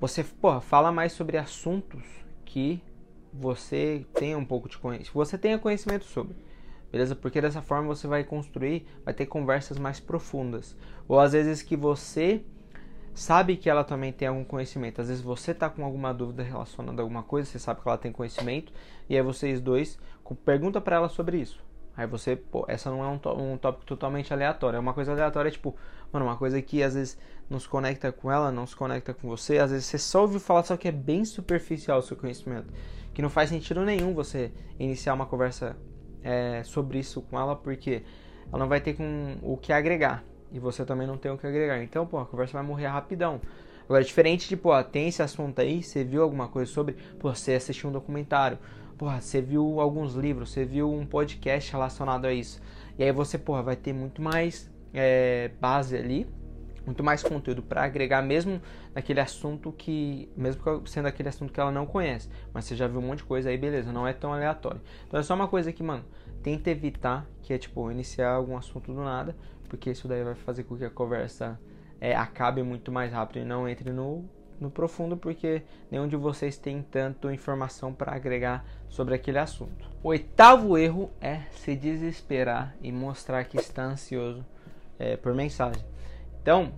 Você, 0.00 0.24
porra, 0.24 0.60
fala 0.60 0.90
mais 0.90 1.12
sobre 1.12 1.36
assuntos 1.36 2.02
que 2.44 2.82
você 3.32 4.04
tenha 4.14 4.36
um 4.36 4.44
pouco 4.44 4.68
de 4.68 4.78
conhecimento, 4.78 5.12
você 5.14 5.36
tenha 5.36 5.58
conhecimento 5.58 6.06
sobre, 6.06 6.36
beleza? 6.90 7.14
Porque 7.14 7.40
dessa 7.40 7.60
forma 7.60 7.86
você 7.86 8.06
vai 8.06 8.24
construir, 8.24 8.86
vai 9.04 9.12
ter 9.12 9.26
conversas 9.26 9.78
mais 9.78 10.00
profundas. 10.00 10.74
Ou 11.06 11.20
às 11.20 11.32
vezes 11.32 11.62
que 11.62 11.76
você 11.76 12.42
sabe 13.12 13.56
que 13.56 13.68
ela 13.68 13.84
também 13.84 14.10
tem 14.10 14.26
algum 14.26 14.44
conhecimento. 14.44 15.02
Às 15.02 15.08
vezes 15.08 15.22
você 15.22 15.50
está 15.50 15.68
com 15.68 15.84
alguma 15.84 16.14
dúvida 16.14 16.42
relacionada 16.42 17.02
a 17.02 17.04
alguma 17.04 17.22
coisa, 17.22 17.48
você 17.48 17.58
sabe 17.58 17.82
que 17.82 17.88
ela 17.88 17.98
tem 17.98 18.10
conhecimento, 18.10 18.72
e 19.08 19.16
aí 19.16 19.22
vocês 19.22 19.60
dois 19.60 19.98
pergunta 20.44 20.80
para 20.80 20.96
ela 20.96 21.08
sobre 21.08 21.38
isso. 21.38 21.60
Aí 22.00 22.06
você, 22.06 22.34
pô, 22.34 22.64
essa 22.66 22.88
não 22.88 23.04
é 23.04 23.08
um, 23.08 23.52
um 23.52 23.58
tópico 23.58 23.84
totalmente 23.84 24.32
aleatório, 24.32 24.78
é 24.78 24.80
uma 24.80 24.94
coisa 24.94 25.12
aleatória, 25.12 25.50
tipo, 25.50 25.76
mano, 26.10 26.24
uma 26.24 26.36
coisa 26.36 26.62
que 26.62 26.82
às 26.82 26.94
vezes 26.94 27.18
nos 27.50 27.66
conecta 27.66 28.10
com 28.10 28.32
ela, 28.32 28.50
não 28.50 28.66
se 28.66 28.74
conecta 28.74 29.12
com 29.12 29.28
você, 29.28 29.58
às 29.58 29.70
vezes 29.70 29.84
você 29.84 29.98
só 29.98 30.22
ouviu 30.22 30.40
falar, 30.40 30.62
só 30.62 30.78
que 30.78 30.88
é 30.88 30.92
bem 30.92 31.26
superficial 31.26 31.98
o 31.98 32.02
seu 32.02 32.16
conhecimento, 32.16 32.72
que 33.12 33.20
não 33.20 33.28
faz 33.28 33.50
sentido 33.50 33.84
nenhum 33.84 34.14
você 34.14 34.50
iniciar 34.78 35.12
uma 35.12 35.26
conversa 35.26 35.76
é, 36.24 36.62
sobre 36.64 36.98
isso 36.98 37.20
com 37.20 37.38
ela, 37.38 37.54
porque 37.54 38.02
ela 38.48 38.60
não 38.60 38.66
vai 38.66 38.80
ter 38.80 38.94
com 38.94 39.36
o 39.42 39.58
que 39.58 39.70
agregar 39.70 40.24
e 40.50 40.58
você 40.58 40.86
também 40.86 41.06
não 41.06 41.18
tem 41.18 41.30
o 41.30 41.36
que 41.36 41.46
agregar. 41.46 41.82
Então, 41.82 42.06
pô, 42.06 42.18
a 42.18 42.24
conversa 42.24 42.54
vai 42.54 42.62
morrer 42.62 42.86
rapidão. 42.86 43.42
Agora, 43.84 44.02
diferente 44.02 44.48
de, 44.48 44.56
pô, 44.56 44.82
tem 44.82 45.08
esse 45.08 45.22
assunto 45.22 45.60
aí, 45.60 45.82
você 45.82 46.02
viu 46.02 46.22
alguma 46.22 46.48
coisa 46.48 46.72
sobre, 46.72 46.96
pô, 47.18 47.34
você 47.34 47.52
assistiu 47.52 47.90
um 47.90 47.92
documentário, 47.92 48.58
pô, 49.00 49.10
você 49.10 49.40
viu 49.40 49.80
alguns 49.80 50.14
livros, 50.14 50.50
você 50.50 50.62
viu 50.62 50.92
um 50.92 51.06
podcast 51.06 51.72
relacionado 51.72 52.26
a 52.26 52.34
isso. 52.34 52.60
E 52.98 53.02
aí 53.02 53.10
você, 53.10 53.38
pô, 53.38 53.62
vai 53.62 53.74
ter 53.74 53.94
muito 53.94 54.20
mais 54.20 54.70
é, 54.92 55.50
base 55.58 55.96
ali, 55.96 56.28
muito 56.84 57.02
mais 57.02 57.22
conteúdo 57.22 57.62
para 57.62 57.82
agregar 57.82 58.20
mesmo 58.20 58.60
naquele 58.94 59.18
assunto 59.18 59.72
que, 59.72 60.28
mesmo 60.36 60.86
sendo 60.86 61.08
aquele 61.08 61.30
assunto 61.30 61.50
que 61.50 61.58
ela 61.58 61.72
não 61.72 61.86
conhece, 61.86 62.28
mas 62.52 62.66
você 62.66 62.76
já 62.76 62.86
viu 62.86 62.98
um 62.98 63.02
monte 63.02 63.20
de 63.20 63.24
coisa 63.24 63.48
aí, 63.48 63.56
beleza, 63.56 63.90
não 63.90 64.06
é 64.06 64.12
tão 64.12 64.34
aleatório. 64.34 64.82
Então 65.08 65.18
é 65.18 65.22
só 65.22 65.34
uma 65.34 65.48
coisa 65.48 65.72
que, 65.72 65.82
mano, 65.82 66.04
tenta 66.42 66.68
evitar, 66.68 67.26
que 67.40 67.54
é 67.54 67.58
tipo 67.58 67.90
iniciar 67.90 68.32
algum 68.32 68.54
assunto 68.54 68.92
do 68.92 69.02
nada, 69.02 69.34
porque 69.66 69.88
isso 69.88 70.06
daí 70.08 70.22
vai 70.22 70.34
fazer 70.34 70.64
com 70.64 70.76
que 70.76 70.84
a 70.84 70.90
conversa 70.90 71.58
é, 71.98 72.14
acabe 72.14 72.62
muito 72.62 72.92
mais 72.92 73.10
rápido 73.10 73.38
e 73.38 73.46
não 73.46 73.66
entre 73.66 73.94
no, 73.94 74.28
no 74.60 74.70
profundo, 74.70 75.16
porque 75.16 75.62
nenhum 75.90 76.06
de 76.06 76.16
vocês 76.16 76.56
tem 76.56 76.82
tanto 76.82 77.30
informação 77.30 77.92
para 77.92 78.14
agregar 78.14 78.64
sobre 78.88 79.14
aquele 79.14 79.38
assunto. 79.38 79.88
O 80.02 80.08
oitavo 80.08 80.76
erro 80.76 81.10
é 81.20 81.40
se 81.52 81.74
desesperar 81.74 82.74
e 82.82 82.92
mostrar 82.92 83.42
que 83.44 83.56
está 83.56 83.84
ansioso 83.84 84.44
é, 84.98 85.16
por 85.16 85.34
mensagem. 85.34 85.82
Então, 86.42 86.72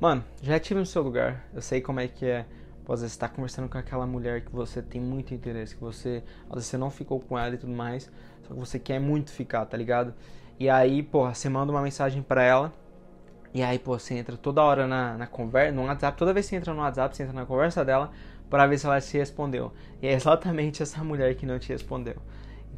mano, 0.00 0.24
já 0.42 0.58
tive 0.58 0.80
no 0.80 0.86
seu 0.86 1.02
lugar, 1.02 1.46
eu 1.54 1.62
sei 1.62 1.80
como 1.80 2.00
é 2.00 2.08
que 2.08 2.26
é. 2.26 2.46
Às 2.88 3.00
vezes 3.00 3.14
estar 3.14 3.28
tá 3.28 3.34
conversando 3.34 3.68
com 3.68 3.76
aquela 3.76 4.06
mulher 4.06 4.42
que 4.42 4.52
você 4.52 4.80
tem 4.80 5.00
muito 5.00 5.34
interesse, 5.34 5.74
que 5.74 5.80
você 5.80 6.22
às 6.48 6.54
vezes 6.54 6.68
você 6.68 6.76
não 6.76 6.88
ficou 6.88 7.18
com 7.18 7.36
ela 7.36 7.52
e 7.52 7.58
tudo 7.58 7.72
mais, 7.72 8.08
só 8.44 8.54
que 8.54 8.60
você 8.60 8.78
quer 8.78 9.00
muito 9.00 9.32
ficar, 9.32 9.66
tá 9.66 9.76
ligado? 9.76 10.14
E 10.58 10.70
aí, 10.70 11.02
porra, 11.02 11.34
você 11.34 11.48
manda 11.48 11.72
uma 11.72 11.82
mensagem 11.82 12.22
pra 12.22 12.44
ela. 12.44 12.72
E 13.56 13.62
aí, 13.62 13.78
pô, 13.78 13.98
você 13.98 14.12
entra 14.12 14.36
toda 14.36 14.62
hora 14.62 14.86
na, 14.86 15.16
na 15.16 15.26
conversa, 15.26 15.72
no 15.72 15.86
WhatsApp. 15.86 16.18
Toda 16.18 16.34
vez 16.34 16.44
que 16.44 16.50
você 16.50 16.56
entra 16.56 16.74
no 16.74 16.80
WhatsApp, 16.82 17.16
você 17.16 17.22
entra 17.22 17.34
na 17.34 17.46
conversa 17.46 17.82
dela 17.82 18.10
para 18.50 18.66
ver 18.66 18.78
se 18.78 18.84
ela 18.84 19.00
te 19.00 19.16
respondeu. 19.16 19.72
E 20.02 20.06
é 20.06 20.12
exatamente 20.12 20.82
essa 20.84 21.02
mulher 21.02 21.34
que 21.36 21.46
não 21.46 21.58
te 21.58 21.70
respondeu. 21.70 22.16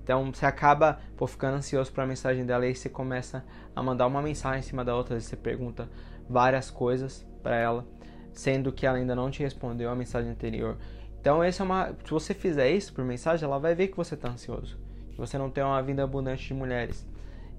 Então 0.00 0.32
você 0.32 0.46
acaba 0.46 1.00
pô, 1.16 1.26
ficando 1.26 1.56
ansioso 1.56 1.90
para 1.90 2.04
a 2.04 2.06
mensagem 2.06 2.46
dela 2.46 2.64
e 2.64 2.68
aí 2.68 2.76
você 2.76 2.88
começa 2.88 3.44
a 3.74 3.82
mandar 3.82 4.06
uma 4.06 4.22
mensagem 4.22 4.60
em 4.60 4.62
cima 4.62 4.84
da 4.84 4.94
outra. 4.94 5.20
Você 5.20 5.34
pergunta 5.34 5.88
várias 6.30 6.70
coisas 6.70 7.26
para 7.42 7.56
ela, 7.56 7.84
sendo 8.32 8.70
que 8.70 8.86
ela 8.86 8.98
ainda 8.98 9.16
não 9.16 9.32
te 9.32 9.42
respondeu 9.42 9.90
a 9.90 9.96
mensagem 9.96 10.30
anterior. 10.30 10.76
Então 11.20 11.42
essa 11.42 11.64
é 11.64 11.66
uma, 11.66 11.88
se 12.04 12.10
você 12.12 12.32
fizer 12.32 12.70
isso 12.70 12.94
por 12.94 13.04
mensagem, 13.04 13.44
ela 13.44 13.58
vai 13.58 13.74
ver 13.74 13.88
que 13.88 13.96
você 13.96 14.14
está 14.14 14.28
ansioso, 14.28 14.78
que 15.10 15.18
você 15.18 15.36
não 15.36 15.50
tem 15.50 15.64
uma 15.64 15.82
vida 15.82 16.04
abundante 16.04 16.46
de 16.46 16.54
mulheres. 16.54 17.04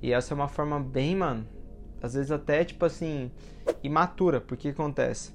E 0.01 0.13
essa 0.13 0.33
é 0.33 0.35
uma 0.35 0.47
forma 0.47 0.79
bem, 0.79 1.17
mano, 1.17 1.45
às 2.01 2.13
vezes 2.13 2.31
até 2.31 2.63
tipo 2.63 2.85
assim, 2.85 3.31
imatura, 3.83 4.41
porque 4.41 4.69
acontece. 4.69 5.33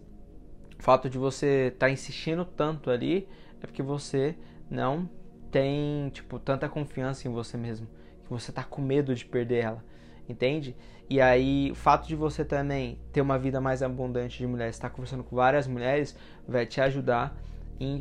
O 0.79 0.83
fato 0.83 1.09
de 1.09 1.19
você 1.19 1.69
estar 1.73 1.87
tá 1.87 1.91
insistindo 1.91 2.45
tanto 2.45 2.91
ali 2.91 3.29
é 3.63 3.67
porque 3.67 3.83
você 3.83 4.37
não 4.71 5.09
tem, 5.51 6.09
tipo, 6.11 6.39
tanta 6.39 6.69
confiança 6.69 7.29
em 7.29 7.31
você 7.31 7.57
mesmo, 7.57 7.87
que 8.25 8.31
você 8.31 8.51
tá 8.51 8.65
com 8.65 8.83
medo 8.83 9.15
de 9.15 9.25
perder 9.25 9.65
ela. 9.65 9.85
entende? 10.29 10.75
E 11.09 11.21
aí, 11.21 11.71
o 11.71 11.75
fato 11.75 12.09
de 12.09 12.17
você 12.17 12.45
também 12.45 12.99
ter 13.13 13.21
uma 13.21 13.39
vida 13.39 13.61
mais 13.61 13.83
abundante 13.83 14.39
de 14.39 14.47
mulheres, 14.47 14.75
estar 14.75 14.91
conversando 14.91 15.23
com 15.23 15.37
várias 15.37 15.67
mulheres, 15.67 16.17
vai 16.49 16.67
te 16.67 16.81
ajudar 16.81 17.37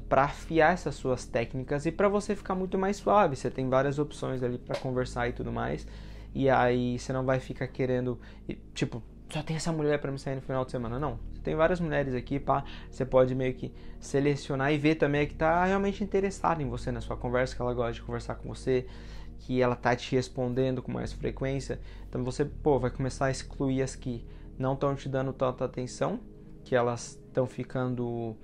para 0.08 0.24
afiar 0.24 0.74
essas 0.74 0.96
suas 0.96 1.26
técnicas 1.26 1.86
e 1.86 1.92
para 1.92 2.08
você 2.08 2.36
ficar 2.36 2.56
muito 2.56 2.78
mais 2.78 2.98
suave. 2.98 3.36
Você 3.36 3.52
tem 3.52 3.70
várias 3.70 4.00
opções 4.00 4.42
ali 4.42 4.58
para 4.58 4.80
conversar 4.80 5.28
e 5.28 5.34
tudo 5.34 5.52
mais. 5.52 5.86
E 6.34 6.50
aí 6.50 6.98
você 6.98 7.14
não 7.14 7.26
vai 7.26 7.40
ficar 7.40 7.68
querendo, 7.68 8.20
tipo, 8.74 9.04
só 9.30 9.42
tem 9.42 9.56
essa 9.56 9.72
mulher 9.72 10.00
para 10.00 10.12
me 10.12 10.20
sair 10.20 10.36
no 10.36 10.42
final 10.42 10.64
de 10.66 10.72
semana. 10.72 11.00
Não. 11.00 11.20
Tem 11.44 11.56
várias 11.56 11.80
mulheres 11.80 12.14
aqui, 12.14 12.40
pá. 12.40 12.64
Você 12.90 13.06
pode 13.06 13.36
meio 13.36 13.54
que 13.54 13.74
selecionar 14.00 14.72
e 14.72 14.78
ver 14.78 14.96
também 14.96 15.28
que 15.28 15.36
tá 15.36 15.66
realmente 15.66 16.04
interessada 16.04 16.62
em 16.62 16.70
você, 16.70 16.92
na 16.92 17.02
sua 17.02 17.18
conversa, 17.18 17.56
que 17.56 17.62
ela 17.62 17.74
gosta 17.74 17.94
de 17.94 18.02
conversar 18.02 18.36
com 18.36 18.48
você 18.48 18.86
que 19.46 19.62
ela 19.62 19.76
tá 19.76 19.96
te 19.96 20.16
respondendo 20.16 20.82
com 20.82 20.92
mais 20.92 21.12
frequência, 21.12 21.80
então 22.08 22.24
você, 22.24 22.46
pô, 22.46 22.80
vai 22.80 22.90
começar 22.90 23.26
a 23.26 23.32
excluir 23.32 23.82
as 23.82 23.96
que 23.96 24.26
não 24.58 24.74
estão 24.74 24.96
te 24.96 25.10
dando 25.10 25.34
tanta 25.34 25.66
atenção, 25.66 26.20
que 26.64 26.76
elas 26.76 27.20
estão 27.28 27.46
ficando, 27.46 28.38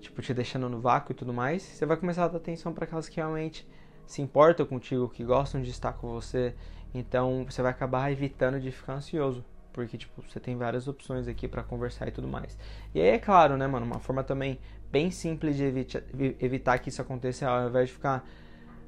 tipo, 0.00 0.22
te 0.22 0.32
deixando 0.32 0.68
no 0.68 0.80
vácuo 0.80 1.12
e 1.12 1.14
tudo 1.14 1.32
mais. 1.32 1.62
Você 1.62 1.84
vai 1.84 1.96
começar 1.96 2.24
a 2.24 2.28
dar 2.28 2.36
atenção 2.36 2.72
para 2.72 2.84
aquelas 2.84 3.08
que 3.08 3.16
realmente 3.16 3.66
se 4.06 4.22
importam 4.22 4.64
contigo, 4.64 5.08
que 5.08 5.24
gostam 5.24 5.60
de 5.60 5.70
estar 5.70 5.92
com 5.94 6.08
você. 6.08 6.54
Então, 6.94 7.44
você 7.48 7.60
vai 7.60 7.70
acabar 7.70 8.10
evitando 8.10 8.60
de 8.60 8.70
ficar 8.70 8.94
ansioso, 8.94 9.44
porque 9.72 9.98
tipo, 9.98 10.22
você 10.22 10.40
tem 10.40 10.56
várias 10.56 10.88
opções 10.88 11.28
aqui 11.28 11.46
para 11.46 11.62
conversar 11.62 12.08
e 12.08 12.10
tudo 12.10 12.28
mais. 12.28 12.56
E 12.94 13.00
aí 13.00 13.08
é 13.08 13.18
claro, 13.18 13.56
né, 13.56 13.66
mano, 13.66 13.84
uma 13.84 13.98
forma 13.98 14.22
também 14.22 14.58
bem 14.90 15.10
simples 15.10 15.56
de 15.56 15.64
evitar, 15.64 16.02
evitar 16.40 16.78
que 16.78 16.88
isso 16.88 17.02
aconteça, 17.02 17.48
ao 17.48 17.68
invés 17.68 17.88
de 17.88 17.94
ficar 17.94 18.26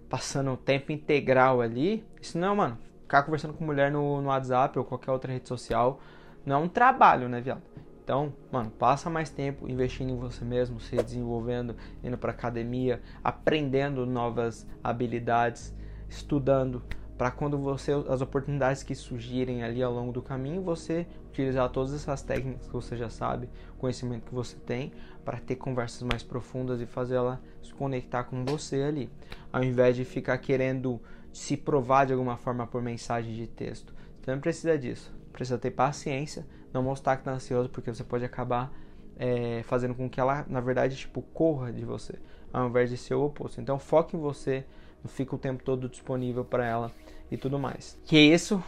passando 0.09 0.57
tempo 0.57 0.93
integral 0.93 1.61
ali. 1.61 2.05
Isso 2.21 2.39
não, 2.39 2.57
mano. 2.57 2.79
Ficar 3.03 3.23
conversando 3.23 3.55
com 3.55 3.65
mulher 3.65 3.91
no, 3.91 4.21
no 4.21 4.29
WhatsApp 4.29 4.79
ou 4.79 4.85
qualquer 4.85 5.11
outra 5.11 5.33
rede 5.33 5.49
social 5.49 6.01
não 6.45 6.57
é 6.57 6.59
um 6.59 6.69
trabalho, 6.69 7.29
né, 7.29 7.41
viado? 7.41 7.63
Então, 8.09 8.33
mano, 8.51 8.71
passa 8.71 9.11
mais 9.11 9.29
tempo 9.29 9.69
investindo 9.69 10.09
em 10.09 10.17
você 10.17 10.43
mesmo, 10.43 10.81
se 10.81 10.97
desenvolvendo, 10.97 11.77
indo 12.03 12.17
para 12.17 12.31
academia, 12.31 13.03
aprendendo 13.23 14.07
novas 14.07 14.67
habilidades, 14.83 15.77
estudando, 16.09 16.83
para 17.19 17.31
quando 17.31 17.59
você 17.59 17.93
as 18.09 18.23
oportunidades 18.23 18.83
que 18.83 18.95
surgirem 18.95 19.63
ali 19.63 19.83
ao 19.83 19.93
longo 19.93 20.11
do 20.11 20.23
caminho, 20.23 20.63
você 20.63 21.07
utilizar 21.29 21.69
todas 21.69 21.93
essas 21.93 22.23
técnicas 22.23 22.67
que 22.67 22.73
você 22.73 22.97
já 22.97 23.11
sabe, 23.11 23.51
conhecimento 23.77 24.25
que 24.25 24.35
você 24.35 24.57
tem, 24.57 24.91
para 25.23 25.37
ter 25.37 25.57
conversas 25.57 26.01
mais 26.01 26.23
profundas 26.23 26.81
e 26.81 26.87
fazer 26.87 27.17
ela 27.17 27.39
se 27.63 27.75
conectar 27.75 28.25
com 28.25 28.43
você 28.43 28.85
ali, 28.85 29.11
ao 29.53 29.63
invés 29.63 29.95
de 29.95 30.07
ficar 30.07 30.39
querendo 30.39 30.99
se 31.31 31.59
provar 31.59 32.07
de 32.07 32.15
alguma 32.15 32.39
forma 32.39 32.67
por 32.67 32.81
mensagem 32.81 33.35
de 33.35 33.47
texto. 33.47 33.93
Você 34.23 34.31
não 34.31 34.41
precisa 34.41 34.79
disso. 34.79 35.15
Precisa 35.31 35.59
ter 35.59 35.73
paciência, 35.73 36.47
não 36.73 36.83
mostrar 36.83 37.17
que 37.17 37.23
está 37.23 37.33
ansioso, 37.33 37.69
porque 37.69 37.93
você 37.93 38.05
pode 38.05 38.25
acabar 38.25 38.73
é, 39.17 39.63
fazendo 39.65 39.95
com 39.95 40.09
que 40.09 40.21
ela, 40.21 40.45
na 40.49 40.61
verdade, 40.61 40.97
tipo, 40.97 41.23
corra 41.23 41.73
de 41.73 41.85
você, 41.85 42.15
ao 42.53 42.69
invés 42.69 42.91
de 42.91 42.97
ser 42.97 43.15
o 43.15 43.25
oposto. 43.25 43.61
Então, 43.61 43.79
foque 43.79 44.17
em 44.17 44.21
você, 44.21 44.65
não 45.03 45.11
fica 45.11 45.35
o 45.35 45.39
tempo 45.39 45.63
todo 45.63 45.89
disponível 45.89 46.45
para 46.45 46.67
ela 46.67 46.93
e 47.31 47.37
tudo 47.37 47.59
mais. 47.59 47.99
Que 48.05 48.19
isso 48.19 48.63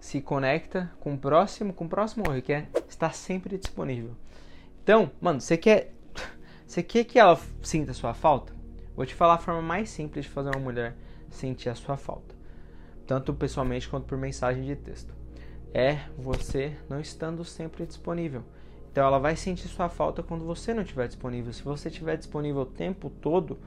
se 0.00 0.20
conecta 0.20 0.90
com 1.00 1.14
o 1.14 1.18
próximo, 1.18 1.72
com 1.72 1.84
o 1.84 1.88
próximo 1.88 2.24
erro, 2.30 2.42
que 2.42 2.52
é 2.52 2.68
estar 2.88 3.12
sempre 3.12 3.58
disponível. 3.58 4.12
Então, 4.82 5.10
mano, 5.20 5.40
você 5.40 5.56
quer 5.56 5.92
você 6.66 6.82
quer 6.82 7.04
que 7.04 7.18
ela 7.18 7.40
sinta 7.62 7.94
sua 7.94 8.12
falta? 8.12 8.52
Vou 8.94 9.06
te 9.06 9.14
falar 9.14 9.34
a 9.34 9.38
forma 9.38 9.62
mais 9.62 9.88
simples 9.88 10.26
de 10.26 10.30
fazer 10.30 10.50
uma 10.50 10.62
mulher 10.62 10.94
sentir 11.30 11.70
a 11.70 11.74
sua 11.74 11.96
falta, 11.96 12.34
tanto 13.06 13.32
pessoalmente 13.32 13.88
quanto 13.88 14.04
por 14.06 14.18
mensagem 14.18 14.64
de 14.64 14.76
texto. 14.76 15.17
É 15.72 16.00
você 16.16 16.76
não 16.88 17.00
estando 17.00 17.44
sempre 17.44 17.84
disponível. 17.86 18.42
Então 18.90 19.06
ela 19.06 19.18
vai 19.18 19.36
sentir 19.36 19.68
sua 19.68 19.88
falta 19.88 20.22
quando 20.22 20.44
você 20.44 20.74
não 20.74 20.82
estiver 20.82 21.06
disponível. 21.06 21.52
Se 21.52 21.62
você 21.62 21.88
estiver 21.88 22.16
disponível 22.16 22.62
o 22.62 22.66
tempo 22.66 23.10
todo, 23.10 23.58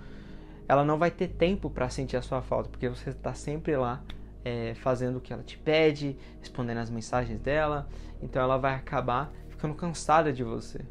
ela 0.67 0.83
não 0.83 0.97
vai 0.97 1.11
ter 1.11 1.27
tempo 1.27 1.69
para 1.69 1.89
sentir 1.89 2.17
a 2.17 2.21
sua 2.21 2.41
falta, 2.41 2.69
porque 2.69 2.89
você 2.89 3.11
está 3.11 3.33
sempre 3.33 3.75
lá 3.77 4.03
é, 4.43 4.73
fazendo 4.75 5.17
o 5.17 5.21
que 5.21 5.31
ela 5.31 5.43
te 5.43 5.57
pede, 5.57 6.17
respondendo 6.39 6.79
as 6.79 6.89
mensagens 6.89 7.39
dela. 7.39 7.87
Então 8.21 8.41
ela 8.41 8.57
vai 8.57 8.75
acabar 8.75 9.31
ficando 9.47 9.75
cansada 9.75 10.33
de 10.33 10.43
você. 10.43 10.81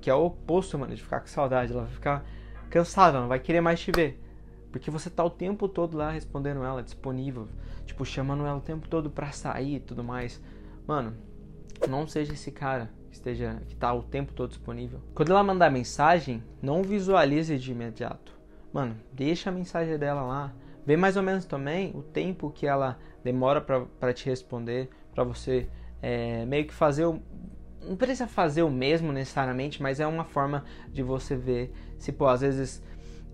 Que 0.00 0.08
é 0.08 0.14
o 0.14 0.26
oposto, 0.26 0.78
mano, 0.78 0.94
de 0.94 1.02
ficar 1.02 1.20
com 1.20 1.26
saudade. 1.26 1.72
Ela 1.72 1.82
vai 1.82 1.92
ficar 1.92 2.24
cansada, 2.70 3.20
não 3.20 3.28
vai 3.28 3.38
querer 3.38 3.60
mais 3.60 3.80
te 3.80 3.92
ver. 3.92 4.20
Porque 4.72 4.90
você 4.90 5.10
tá 5.10 5.22
o 5.22 5.30
tempo 5.30 5.68
todo 5.68 5.96
lá 5.96 6.10
respondendo 6.10 6.64
ela, 6.64 6.82
disponível. 6.82 7.48
Tipo, 7.84 8.04
chamando 8.04 8.46
ela 8.46 8.56
o 8.56 8.62
tempo 8.62 8.88
todo 8.88 9.10
pra 9.10 9.30
sair 9.30 9.76
e 9.76 9.80
tudo 9.80 10.02
mais. 10.02 10.40
Mano, 10.86 11.16
não 11.88 12.06
seja 12.06 12.32
esse 12.32 12.50
cara 12.50 12.90
que 13.08 13.16
esteja 13.16 13.60
que 13.66 13.74
tá 13.74 13.92
o 13.92 14.02
tempo 14.02 14.32
todo 14.32 14.50
disponível. 14.50 15.00
Quando 15.14 15.30
ela 15.30 15.42
mandar 15.42 15.70
mensagem, 15.70 16.42
não 16.60 16.82
visualize 16.82 17.58
de 17.58 17.72
imediato. 17.72 18.34
Mano, 18.72 18.96
deixa 19.12 19.50
a 19.50 19.52
mensagem 19.52 19.96
dela 19.96 20.22
lá. 20.22 20.52
Vê 20.84 20.96
mais 20.96 21.16
ou 21.16 21.22
menos 21.22 21.46
também 21.46 21.92
o 21.94 22.02
tempo 22.02 22.50
que 22.50 22.66
ela 22.66 22.98
demora 23.22 23.60
para 23.60 24.12
te 24.12 24.26
responder, 24.26 24.90
para 25.14 25.24
você 25.24 25.68
é, 26.02 26.44
meio 26.44 26.66
que 26.66 26.74
fazer 26.74 27.06
o. 27.06 27.22
Não 27.80 27.96
precisa 27.96 28.26
fazer 28.26 28.62
o 28.62 28.70
mesmo 28.70 29.12
necessariamente, 29.12 29.82
mas 29.82 30.00
é 30.00 30.06
uma 30.06 30.24
forma 30.24 30.64
de 30.88 31.02
você 31.02 31.36
ver 31.36 31.72
se, 31.98 32.12
pô, 32.12 32.26
às 32.26 32.42
vezes. 32.42 32.82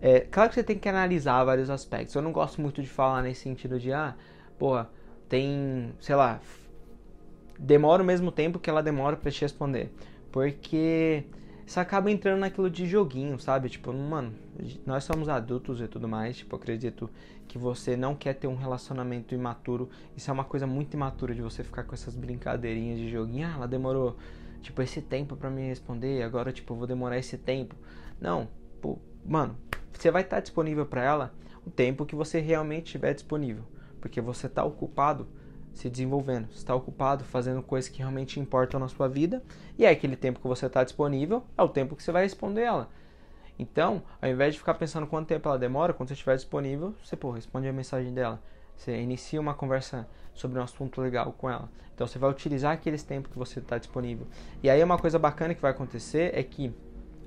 É, 0.01 0.21
claro 0.21 0.49
que 0.49 0.55
você 0.55 0.63
tem 0.63 0.79
que 0.79 0.89
analisar 0.89 1.43
vários 1.45 1.69
aspectos. 1.69 2.15
Eu 2.15 2.23
não 2.23 2.33
gosto 2.33 2.61
muito 2.61 2.81
de 2.81 2.89
falar 2.89 3.23
nesse 3.23 3.43
sentido 3.43 3.79
de, 3.79 3.93
ah, 3.93 4.15
porra, 4.59 4.89
tem, 5.29 5.93
sei 6.01 6.15
lá, 6.15 6.41
demora 7.61 8.03
o 8.03 8.07
mesmo 8.07 8.33
tempo 8.33 8.59
que 8.59 8.71
ela 8.71 8.83
demora 8.83 9.17
para 9.17 9.31
te 9.31 9.43
responder. 9.43 9.93
Porque 10.33 11.25
isso 11.67 11.79
acaba 11.79 12.11
entrando 12.11 12.41
naquilo 12.41 12.71
de 12.71 12.87
joguinho, 12.87 13.39
sabe? 13.39 13.69
Tipo, 13.69 13.93
mano, 13.93 14.35
nós 14.87 15.05
somos 15.05 15.29
adultos 15.29 15.81
e 15.81 15.87
tudo 15.87 16.09
mais. 16.09 16.39
Tipo, 16.39 16.57
acredito 16.57 17.11
que 17.47 17.59
você 17.59 17.97
não 17.97 18.15
quer 18.15 18.35
ter 18.35 18.47
um 18.47 18.57
relacionamento 18.57 19.35
imaturo. 19.35 19.91
Isso 20.17 20.31
é 20.31 20.33
uma 20.33 20.45
coisa 20.45 20.67
muito 20.67 20.95
imatura 20.95 21.35
de 21.35 21.43
você 21.43 21.63
ficar 21.63 21.85
com 21.85 21.95
essas 21.95 22.17
brincadeirinhas 22.17 22.99
de 22.99 23.11
joguinho. 23.11 23.47
Ah, 23.47 23.53
ela 23.57 23.69
demorou, 23.69 24.17
tipo, 24.63 24.81
esse 24.81 25.03
tempo 25.03 25.37
para 25.37 25.51
me 25.51 25.69
responder. 25.69 26.23
Agora, 26.23 26.53
tipo, 26.53 26.73
eu 26.73 26.79
vou 26.79 26.87
demorar 26.87 27.19
esse 27.19 27.37
tempo. 27.37 27.75
Não, 28.21 28.49
pô, 28.81 28.99
mano, 29.25 29.57
você 29.93 30.11
vai 30.11 30.23
estar 30.23 30.41
disponível 30.41 30.87
para 30.87 31.05
ela 31.05 31.35
o 31.67 31.71
tempo 31.71 32.07
que 32.07 32.15
você 32.15 32.41
realmente 32.41 32.87
estiver 32.87 33.13
disponível. 33.13 33.65
Porque 34.01 34.21
você 34.21 34.49
tá 34.49 34.65
ocupado 34.65 35.29
se 35.81 35.89
desenvolvendo, 35.89 36.49
está 36.53 36.75
ocupado 36.75 37.25
fazendo 37.25 37.63
coisas 37.63 37.89
que 37.89 37.99
realmente 37.99 38.39
importam 38.39 38.79
na 38.79 38.87
sua 38.87 39.09
vida, 39.09 39.43
e 39.79 39.85
é 39.87 39.89
aquele 39.89 40.15
tempo 40.15 40.39
que 40.39 40.47
você 40.47 40.67
está 40.67 40.85
disponível, 40.85 41.43
é 41.57 41.63
o 41.63 41.69
tempo 41.69 41.97
que 41.97 42.03
você 42.03 42.13
vai 42.13 42.23
responder 42.23 42.63
ela. 42.63 42.91
Então, 43.59 44.03
ao 44.21 44.29
invés 44.29 44.55
de 44.55 44.59
ficar 44.59 44.75
pensando 44.75 45.07
quanto 45.07 45.29
tempo 45.29 45.49
ela 45.49 45.59
demora, 45.59 45.95
quando 45.95 46.09
você 46.09 46.15
estiver 46.15 46.37
disponível, 46.37 46.95
você 47.03 47.17
pô, 47.17 47.31
responde 47.31 47.67
a 47.67 47.73
mensagem 47.73 48.13
dela. 48.13 48.43
Você 48.77 48.99
inicia 49.01 49.41
uma 49.41 49.55
conversa 49.55 50.09
sobre 50.35 50.59
um 50.59 50.63
assunto 50.63 51.01
legal 51.01 51.35
com 51.37 51.49
ela. 51.49 51.69
Então 51.95 52.07
você 52.07 52.19
vai 52.19 52.31
utilizar 52.31 52.73
aqueles 52.73 53.03
tempos 53.03 53.31
que 53.31 53.39
você 53.39 53.59
está 53.59 53.77
disponível. 53.77 54.27
E 54.63 54.71
aí 54.71 54.83
uma 54.83 54.99
coisa 54.99 55.19
bacana 55.19 55.55
que 55.55 55.61
vai 55.61 55.71
acontecer 55.71 56.31
é 56.35 56.43
que 56.43 56.75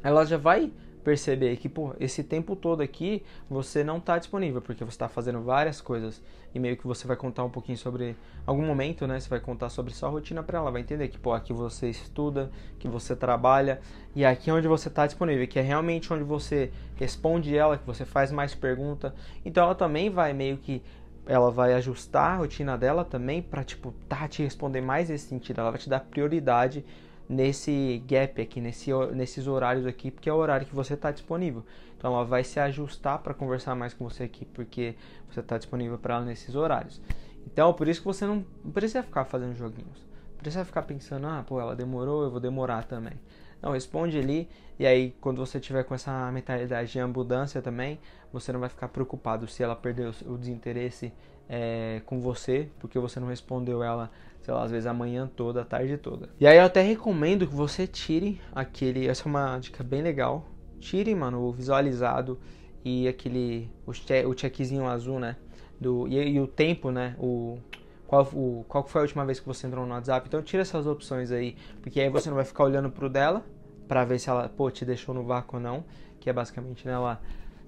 ela 0.01 0.25
já 0.25 0.37
vai 0.37 0.71
perceber 1.03 1.55
que, 1.57 1.67
pô, 1.67 1.93
esse 1.99 2.23
tempo 2.23 2.55
todo 2.55 2.81
aqui 2.81 3.23
você 3.49 3.83
não 3.83 3.97
está 3.97 4.17
disponível, 4.17 4.61
porque 4.61 4.83
você 4.83 4.95
está 4.95 5.07
fazendo 5.07 5.41
várias 5.41 5.81
coisas 5.81 6.21
e 6.53 6.59
meio 6.59 6.77
que 6.77 6.87
você 6.87 7.05
vai 7.07 7.17
contar 7.17 7.43
um 7.43 7.49
pouquinho 7.49 7.77
sobre 7.77 8.15
algum 8.45 8.65
momento, 8.65 9.05
né? 9.05 9.19
Você 9.19 9.29
vai 9.29 9.39
contar 9.39 9.69
sobre 9.69 9.93
sua 9.93 10.09
rotina 10.09 10.41
para 10.41 10.59
ela, 10.59 10.71
vai 10.71 10.81
entender 10.81 11.07
que, 11.07 11.17
pô, 11.17 11.33
aqui 11.33 11.51
você 11.51 11.89
estuda, 11.89 12.51
que 12.79 12.87
você 12.87 13.15
trabalha 13.15 13.81
e 14.15 14.23
aqui 14.23 14.49
é 14.49 14.53
onde 14.53 14.67
você 14.67 14.87
está 14.87 15.05
disponível, 15.05 15.47
que 15.47 15.59
é 15.59 15.61
realmente 15.61 16.13
onde 16.13 16.23
você 16.23 16.71
responde 16.95 17.55
ela, 17.55 17.77
que 17.77 17.85
você 17.85 18.05
faz 18.05 18.31
mais 18.31 18.55
pergunta. 18.55 19.13
Então 19.43 19.63
ela 19.63 19.75
também 19.75 20.09
vai 20.09 20.33
meio 20.33 20.57
que 20.57 20.81
ela 21.25 21.49
vai 21.49 21.73
ajustar 21.73 22.31
a 22.31 22.35
rotina 22.37 22.77
dela 22.77 23.05
também 23.05 23.41
para 23.41 23.63
tipo 23.63 23.93
tá 24.07 24.27
te 24.27 24.43
responder 24.43 24.81
mais 24.81 25.09
nesse 25.09 25.27
sentido, 25.27 25.61
ela 25.61 25.71
vai 25.71 25.79
te 25.79 25.89
dar 25.89 26.01
prioridade 26.01 26.85
nesse 27.33 28.03
gap 28.07 28.41
aqui, 28.41 28.61
nesse, 28.61 28.91
nesses 29.13 29.47
horários 29.47 29.85
aqui, 29.85 30.11
porque 30.11 30.29
é 30.29 30.33
o 30.33 30.37
horário 30.37 30.65
que 30.65 30.75
você 30.75 30.93
está 30.93 31.11
disponível. 31.11 31.63
Então 31.97 32.13
ela 32.13 32.25
vai 32.25 32.43
se 32.43 32.59
ajustar 32.59 33.19
para 33.19 33.33
conversar 33.33 33.75
mais 33.75 33.93
com 33.93 34.07
você 34.07 34.23
aqui, 34.23 34.45
porque 34.45 34.95
você 35.29 35.39
está 35.39 35.57
disponível 35.57 35.97
para 35.97 36.15
ela 36.15 36.25
nesses 36.25 36.53
horários. 36.55 37.01
Então 37.45 37.73
por 37.73 37.87
isso 37.87 38.01
que 38.01 38.05
você 38.05 38.25
não, 38.25 38.45
precisa 38.73 39.03
ficar 39.03 39.25
fazendo 39.25 39.55
joguinhos. 39.55 40.03
Precisa 40.37 40.65
ficar 40.65 40.81
pensando, 40.83 41.25
ah, 41.27 41.43
pô, 41.47 41.59
ela 41.59 41.75
demorou, 41.75 42.23
eu 42.23 42.29
vou 42.29 42.39
demorar 42.39 42.83
também. 42.83 43.13
Não, 43.61 43.71
responde 43.71 44.17
ali 44.17 44.49
e 44.77 44.85
aí 44.85 45.15
quando 45.21 45.37
você 45.37 45.59
tiver 45.59 45.83
com 45.83 45.95
essa 45.95 46.29
mentalidade 46.31 46.91
de 46.91 46.99
abundância 46.99 47.61
também, 47.61 47.99
você 48.31 48.51
não 48.51 48.59
vai 48.59 48.67
ficar 48.67 48.89
preocupado 48.89 49.47
se 49.47 49.63
ela 49.63 49.75
perdeu 49.75 50.11
o 50.25 50.37
desinteresse 50.37 51.13
é, 51.47 52.01
com 52.05 52.19
você, 52.19 52.69
porque 52.79 52.99
você 52.99 53.19
não 53.19 53.27
respondeu 53.27 53.83
ela 53.83 54.11
sei 54.43 54.53
lá, 54.53 54.63
às 54.63 54.71
vezes 54.71 54.85
a 54.85 54.93
manhã 54.93 55.29
toda, 55.35 55.61
a 55.61 55.65
tarde 55.65 55.97
toda. 55.97 56.29
E 56.39 56.45
aí 56.45 56.57
eu 56.57 56.63
até 56.63 56.81
recomendo 56.81 57.47
que 57.47 57.55
você 57.55 57.87
tire 57.87 58.39
aquele, 58.53 59.07
essa 59.07 59.23
é 59.23 59.27
uma 59.27 59.57
dica 59.57 59.83
bem 59.83 60.01
legal. 60.01 60.45
Tire, 60.79 61.15
mano, 61.15 61.41
o 61.41 61.51
visualizado 61.51 62.37
e 62.83 63.07
aquele 63.07 63.71
o, 63.85 63.93
che, 63.93 64.25
o 64.25 64.37
checkzinho 64.37 64.85
azul, 64.85 65.19
né? 65.19 65.37
Do, 65.79 66.07
e, 66.09 66.15
e, 66.15 66.39
o 66.39 66.47
tempo, 66.47 66.91
né? 66.91 67.15
O 67.17 67.57
qual, 68.05 68.23
o, 68.33 68.65
qual 68.67 68.85
foi 68.85 69.01
a 69.01 69.03
última 69.03 69.25
vez 69.25 69.39
que 69.39 69.47
você 69.47 69.65
entrou 69.65 69.85
no 69.85 69.93
WhatsApp. 69.93 70.27
Então 70.27 70.41
tira 70.41 70.61
essas 70.61 70.85
opções 70.85 71.31
aí, 71.31 71.55
porque 71.81 72.01
aí 72.01 72.09
você 72.09 72.29
não 72.29 72.35
vai 72.35 72.45
ficar 72.45 72.65
olhando 72.65 72.89
pro 72.89 73.09
dela 73.09 73.43
para 73.87 74.03
ver 74.03 74.19
se 74.19 74.29
ela, 74.29 74.49
pô, 74.49 74.69
te 74.69 74.83
deixou 74.83 75.15
no 75.15 75.23
vácuo 75.23 75.57
ou 75.57 75.63
não, 75.63 75.85
que 76.19 76.29
é 76.29 76.33
basicamente, 76.33 76.85
né, 76.85 76.93
ela 76.93 77.21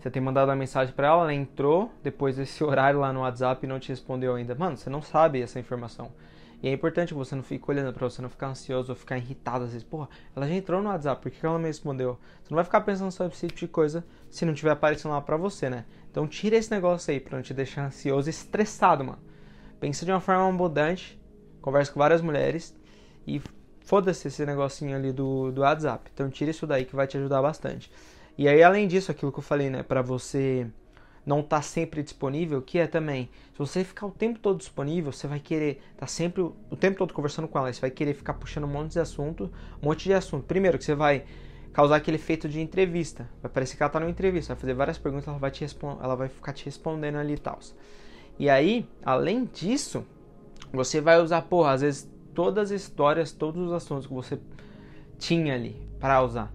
você 0.05 0.11
tem 0.11 0.21
mandado 0.21 0.51
a 0.51 0.55
mensagem 0.55 0.93
para 0.93 1.07
ela, 1.07 1.21
ela 1.23 1.33
entrou 1.33 1.91
depois 2.03 2.35
desse 2.35 2.63
horário 2.63 2.99
lá 2.99 3.11
no 3.11 3.21
WhatsApp 3.21 3.65
e 3.65 3.67
não 3.67 3.79
te 3.79 3.89
respondeu 3.89 4.35
ainda. 4.35 4.53
Mano, 4.53 4.77
você 4.77 4.87
não 4.87 5.01
sabe 5.01 5.41
essa 5.41 5.59
informação. 5.59 6.11
E 6.61 6.67
é 6.67 6.71
importante 6.71 7.13
você 7.13 7.35
não 7.35 7.43
fique 7.43 7.63
olhando 7.69 7.93
para 7.93 8.09
você 8.09 8.21
não 8.21 8.29
ficar 8.29 8.47
ansioso 8.47 8.91
ou 8.91 8.95
ficar 8.95 9.17
irritado 9.17 9.65
às 9.65 9.71
vezes. 9.71 9.83
Porra, 9.83 10.09
ela 10.35 10.47
já 10.47 10.53
entrou 10.53 10.81
no 10.81 10.89
WhatsApp, 10.89 11.21
por 11.21 11.31
que 11.31 11.45
ela 11.45 11.59
me 11.59 11.65
respondeu? 11.65 12.17
Você 12.41 12.49
não 12.49 12.55
vai 12.55 12.63
ficar 12.63 12.81
pensando 12.81 13.11
sobre 13.11 13.33
esse 13.33 13.47
tipo 13.47 13.59
de 13.59 13.67
coisa 13.67 14.05
se 14.29 14.45
não 14.45 14.53
tiver 14.53 14.71
aparecendo 14.71 15.11
lá 15.11 15.21
pra 15.21 15.37
você, 15.37 15.69
né? 15.69 15.85
Então 16.09 16.27
tira 16.27 16.55
esse 16.55 16.71
negócio 16.71 17.11
aí 17.11 17.19
pra 17.19 17.37
não 17.37 17.43
te 17.43 17.53
deixar 17.53 17.85
ansioso 17.85 18.29
e 18.29 18.31
estressado, 18.31 19.03
mano. 19.03 19.19
Pensa 19.79 20.05
de 20.05 20.11
uma 20.11 20.21
forma 20.21 20.47
abundante, 20.47 21.19
conversa 21.61 21.91
com 21.91 21.99
várias 21.99 22.21
mulheres 22.21 22.75
e 23.27 23.41
foda-se 23.81 24.27
esse 24.27 24.45
negocinho 24.45 24.95
ali 24.95 25.11
do, 25.11 25.51
do 25.51 25.61
WhatsApp. 25.61 26.09
Então 26.13 26.29
tira 26.29 26.51
isso 26.51 26.65
daí 26.65 26.85
que 26.85 26.95
vai 26.95 27.05
te 27.07 27.17
ajudar 27.17 27.41
bastante. 27.41 27.91
E 28.37 28.47
aí, 28.47 28.61
além 28.61 28.87
disso, 28.87 29.11
aquilo 29.11 29.31
que 29.31 29.39
eu 29.39 29.43
falei, 29.43 29.69
né, 29.69 29.81
pra 29.81 30.01
você 30.01 30.67
não 31.25 31.39
estar 31.39 31.57
tá 31.57 31.61
sempre 31.61 32.03
disponível, 32.03 32.61
que 32.61 32.77
é 32.77 32.85
também, 32.85 33.29
se 33.53 33.57
você 33.57 33.83
ficar 33.83 34.05
o 34.05 34.11
tempo 34.11 34.37
todo 34.39 34.57
disponível, 34.57 35.11
você 35.11 35.27
vai 35.27 35.39
querer 35.39 35.81
estar 35.93 36.01
tá 36.01 36.07
sempre 36.07 36.41
o 36.41 36.75
tempo 36.79 36.97
todo 36.97 37.13
conversando 37.13 37.47
com 37.47 37.57
ela, 37.57 37.71
você 37.73 37.81
vai 37.81 37.89
querer 37.89 38.13
ficar 38.13 38.35
puxando 38.35 38.65
um 38.65 38.67
monte 38.67 38.93
de 38.93 38.99
assunto, 38.99 39.51
um 39.81 39.87
monte 39.87 40.03
de 40.03 40.13
assunto. 40.13 40.43
Primeiro 40.43 40.77
que 40.77 40.83
você 40.83 40.93
vai 40.93 41.25
causar 41.73 41.97
aquele 41.97 42.15
efeito 42.15 42.47
de 42.47 42.61
entrevista. 42.61 43.27
Vai 43.41 43.51
parecer 43.51 43.75
que 43.75 43.83
ela 43.83 43.89
tá 43.89 43.99
numa 43.99 44.09
entrevista, 44.09 44.53
vai 44.53 44.61
fazer 44.61 44.73
várias 44.73 44.97
perguntas, 44.97 45.27
ela 45.27 45.37
vai 45.37 45.51
te 45.51 45.65
ela 46.01 46.15
vai 46.15 46.29
ficar 46.29 46.53
te 46.53 46.65
respondendo 46.65 47.17
ali 47.17 47.33
e 47.33 47.37
tal. 47.37 47.59
E 48.37 48.49
aí, 48.49 48.87
além 49.03 49.45
disso, 49.45 50.05
você 50.71 51.01
vai 51.01 51.19
usar, 51.19 51.41
porra, 51.43 51.71
às 51.71 51.81
vezes 51.81 52.09
todas 52.33 52.71
as 52.71 52.81
histórias, 52.81 53.31
todos 53.31 53.67
os 53.67 53.73
assuntos 53.73 54.05
que 54.05 54.13
você 54.13 54.39
tinha 55.17 55.55
ali 55.55 55.75
para 55.99 56.21
usar. 56.21 56.53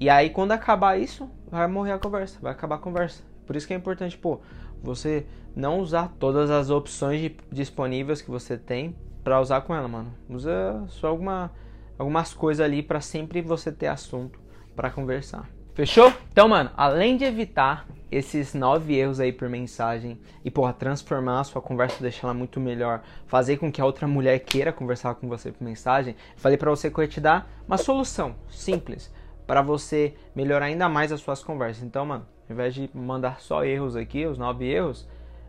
E 0.00 0.08
aí, 0.08 0.30
quando 0.30 0.52
acabar 0.52 0.98
isso, 0.98 1.28
vai 1.50 1.66
morrer 1.66 1.92
a 1.92 1.98
conversa, 1.98 2.38
vai 2.40 2.52
acabar 2.52 2.76
a 2.76 2.78
conversa. 2.78 3.22
Por 3.46 3.56
isso 3.56 3.66
que 3.66 3.72
é 3.72 3.76
importante, 3.76 4.18
pô, 4.18 4.40
você 4.82 5.26
não 5.54 5.78
usar 5.80 6.14
todas 6.18 6.50
as 6.50 6.70
opções 6.70 7.20
de, 7.20 7.36
disponíveis 7.50 8.20
que 8.20 8.30
você 8.30 8.58
tem 8.58 8.94
para 9.22 9.40
usar 9.40 9.62
com 9.62 9.74
ela, 9.74 9.88
mano. 9.88 10.12
Usa 10.28 10.84
só 10.88 11.08
alguma, 11.08 11.50
algumas 11.98 12.34
coisas 12.34 12.64
ali 12.64 12.82
para 12.82 13.00
sempre 13.00 13.40
você 13.40 13.72
ter 13.72 13.86
assunto 13.86 14.38
para 14.74 14.90
conversar. 14.90 15.48
Fechou? 15.74 16.12
Então, 16.32 16.48
mano, 16.48 16.70
além 16.76 17.16
de 17.16 17.24
evitar 17.24 17.86
esses 18.10 18.54
nove 18.54 18.94
erros 18.94 19.20
aí 19.20 19.32
por 19.32 19.48
mensagem 19.48 20.18
e, 20.44 20.50
porra, 20.50 20.72
transformar 20.72 21.40
a 21.40 21.44
sua 21.44 21.60
conversa, 21.60 22.00
deixar 22.00 22.28
ela 22.28 22.34
muito 22.34 22.58
melhor, 22.58 23.02
fazer 23.26 23.58
com 23.58 23.70
que 23.70 23.80
a 23.80 23.84
outra 23.84 24.06
mulher 24.06 24.38
queira 24.38 24.72
conversar 24.72 25.14
com 25.16 25.28
você 25.28 25.52
por 25.52 25.62
mensagem, 25.62 26.16
falei 26.36 26.56
para 26.56 26.70
você 26.70 26.90
que 26.90 26.98
eu 26.98 27.02
ia 27.02 27.08
te 27.08 27.20
dar 27.20 27.50
uma 27.66 27.76
solução 27.76 28.36
simples 28.48 29.12
para 29.46 29.60
você 29.60 30.14
melhorar 30.34 30.66
ainda 30.66 30.88
mais 30.88 31.12
as 31.12 31.20
suas 31.20 31.42
conversas. 31.42 31.82
Então, 31.82 32.06
mano, 32.06 32.26
ao 32.48 32.54
invés 32.54 32.74
de 32.74 32.90
mandar 32.94 33.40
só 33.40 33.64
erros 33.64 33.96
aqui, 33.96 34.26
os 34.26 34.38
nove 34.38 34.64
erros, 34.66 35.06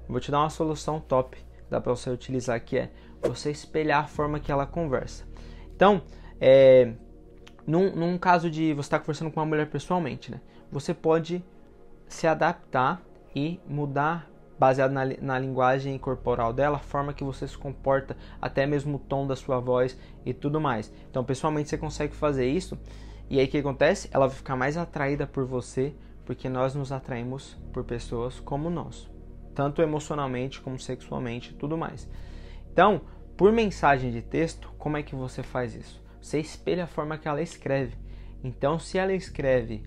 vou 0.07 0.19
te 0.19 0.31
dar 0.31 0.39
uma 0.39 0.49
solução 0.49 0.99
top. 0.99 1.37
Dá 1.69 1.81
para 1.81 1.95
você 1.95 2.09
utilizar 2.09 2.59
que 2.61 2.77
é 2.77 2.91
você 3.21 3.51
espelhar 3.51 4.03
a 4.03 4.07
forma 4.07 4.39
que 4.39 4.51
ela 4.51 4.65
conversa. 4.65 5.25
Então, 5.75 6.01
é, 6.39 6.93
num, 7.65 7.95
num 7.95 8.17
caso 8.17 8.49
de 8.49 8.73
você 8.73 8.87
estar 8.87 8.99
tá 8.99 9.03
conversando 9.03 9.31
com 9.31 9.39
uma 9.39 9.45
mulher 9.45 9.69
pessoalmente, 9.69 10.31
né? 10.31 10.39
Você 10.71 10.93
pode 10.93 11.43
se 12.07 12.25
adaptar 12.25 13.01
e 13.35 13.59
mudar 13.67 14.29
baseado 14.57 14.91
na, 14.91 15.05
na 15.21 15.37
linguagem 15.37 15.97
corporal 15.99 16.51
dela, 16.51 16.77
a 16.77 16.79
forma 16.79 17.13
que 17.13 17.23
você 17.23 17.47
se 17.47 17.57
comporta, 17.57 18.17
até 18.41 18.65
mesmo 18.65 18.95
o 18.95 18.99
tom 18.99 19.27
da 19.27 19.35
sua 19.35 19.59
voz 19.59 19.97
e 20.25 20.33
tudo 20.33 20.59
mais. 20.59 20.91
Então, 21.09 21.23
pessoalmente, 21.23 21.69
você 21.69 21.77
consegue 21.77 22.15
fazer 22.15 22.47
isso 22.47 22.77
e 23.29 23.39
aí 23.39 23.45
o 23.45 23.49
que 23.49 23.57
acontece? 23.57 24.09
Ela 24.11 24.27
vai 24.27 24.35
ficar 24.35 24.55
mais 24.55 24.77
atraída 24.77 25.27
por 25.27 25.45
você, 25.45 25.93
porque 26.27 26.49
nós 26.49 26.75
nos 26.75 26.91
atraímos 26.91 27.55
por 27.71 27.85
pessoas 27.85 28.37
como 28.37 28.69
nós, 28.69 29.09
tanto 29.55 29.81
emocionalmente 29.81 30.59
como 30.59 30.77
sexualmente, 30.77 31.53
tudo 31.53 31.77
mais. 31.77 32.07
Então, 32.69 32.99
por 33.37 33.53
mensagem 33.53 34.11
de 34.11 34.21
texto, 34.21 34.69
como 34.77 34.97
é 34.97 35.03
que 35.03 35.15
você 35.15 35.41
faz 35.41 35.73
isso? 35.73 36.03
Você 36.21 36.37
espelha 36.37 36.83
a 36.83 36.87
forma 36.87 37.17
que 37.17 37.29
ela 37.29 37.41
escreve. 37.41 37.95
Então, 38.43 38.77
se 38.77 38.97
ela 38.97 39.13
escreve 39.13 39.83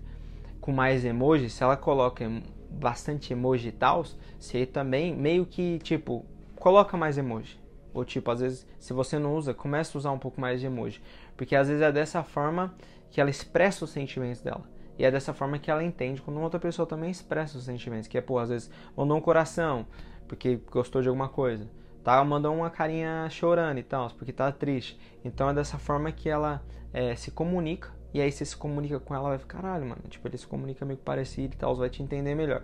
com 0.59 0.71
mais 0.71 1.05
emojis, 1.05 1.53
se 1.53 1.61
ela 1.61 1.77
coloca 1.77 2.27
bastante 2.71 3.31
emoji 3.31 3.67
e 3.67 3.71
tal, 3.71 4.03
você 4.39 4.65
também 4.65 5.15
meio 5.15 5.45
que 5.45 5.77
tipo 5.77 6.25
coloca 6.55 6.97
mais 6.97 7.19
emoji. 7.19 7.59
Ou 7.93 8.03
tipo, 8.03 8.31
às 8.31 8.39
vezes, 8.39 8.65
se 8.79 8.93
você 8.93 9.19
não 9.19 9.35
usa, 9.35 9.53
começa 9.53 9.95
a 9.95 9.99
usar 9.99 10.11
um 10.11 10.17
pouco 10.17 10.41
mais 10.41 10.59
de 10.59 10.65
emoji. 10.65 10.99
Porque 11.37 11.55
às 11.55 11.67
vezes 11.67 11.83
é 11.83 11.91
dessa 11.91 12.23
forma 12.23 12.73
que 13.11 13.21
ela 13.21 13.29
expressa 13.29 13.85
os 13.85 13.91
sentimentos 13.91 14.41
dela. 14.41 14.63
E 14.97 15.05
é 15.05 15.11
dessa 15.11 15.33
forma 15.33 15.57
que 15.57 15.71
ela 15.71 15.83
entende 15.83 16.21
quando 16.21 16.39
outra 16.39 16.59
pessoa 16.59 16.85
também 16.85 17.09
expressa 17.09 17.57
os 17.57 17.63
sentimentos. 17.63 18.07
Que 18.07 18.17
é, 18.17 18.21
pô, 18.21 18.37
às 18.39 18.49
vezes 18.49 18.69
mandou 18.95 19.17
um 19.17 19.21
coração 19.21 19.87
porque 20.27 20.59
gostou 20.71 21.01
de 21.01 21.07
alguma 21.07 21.29
coisa. 21.29 21.69
Tá? 22.03 22.23
Mandou 22.23 22.55
uma 22.55 22.69
carinha 22.69 23.27
chorando 23.29 23.77
e 23.77 23.83
tal, 23.83 24.09
porque 24.11 24.31
tá 24.31 24.51
triste. 24.51 24.99
Então 25.23 25.49
é 25.49 25.53
dessa 25.53 25.77
forma 25.77 26.11
que 26.11 26.29
ela 26.29 26.63
é, 26.93 27.15
se 27.15 27.31
comunica. 27.31 27.91
E 28.13 28.19
aí 28.21 28.31
você 28.31 28.43
se 28.43 28.55
comunica 28.57 28.99
com 28.99 29.15
ela, 29.15 29.29
vai 29.29 29.37
ficar, 29.37 29.61
caralho, 29.61 29.85
mano. 29.85 30.01
Tipo, 30.09 30.27
ele 30.27 30.37
se 30.37 30.47
comunica 30.47 30.85
meio 30.85 30.99
parecido 30.99 31.53
e 31.53 31.57
tal, 31.57 31.75
vai 31.75 31.89
te 31.89 32.03
entender 32.03 32.35
melhor. 32.35 32.61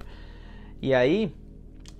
E 0.81 0.93
aí, 0.93 1.33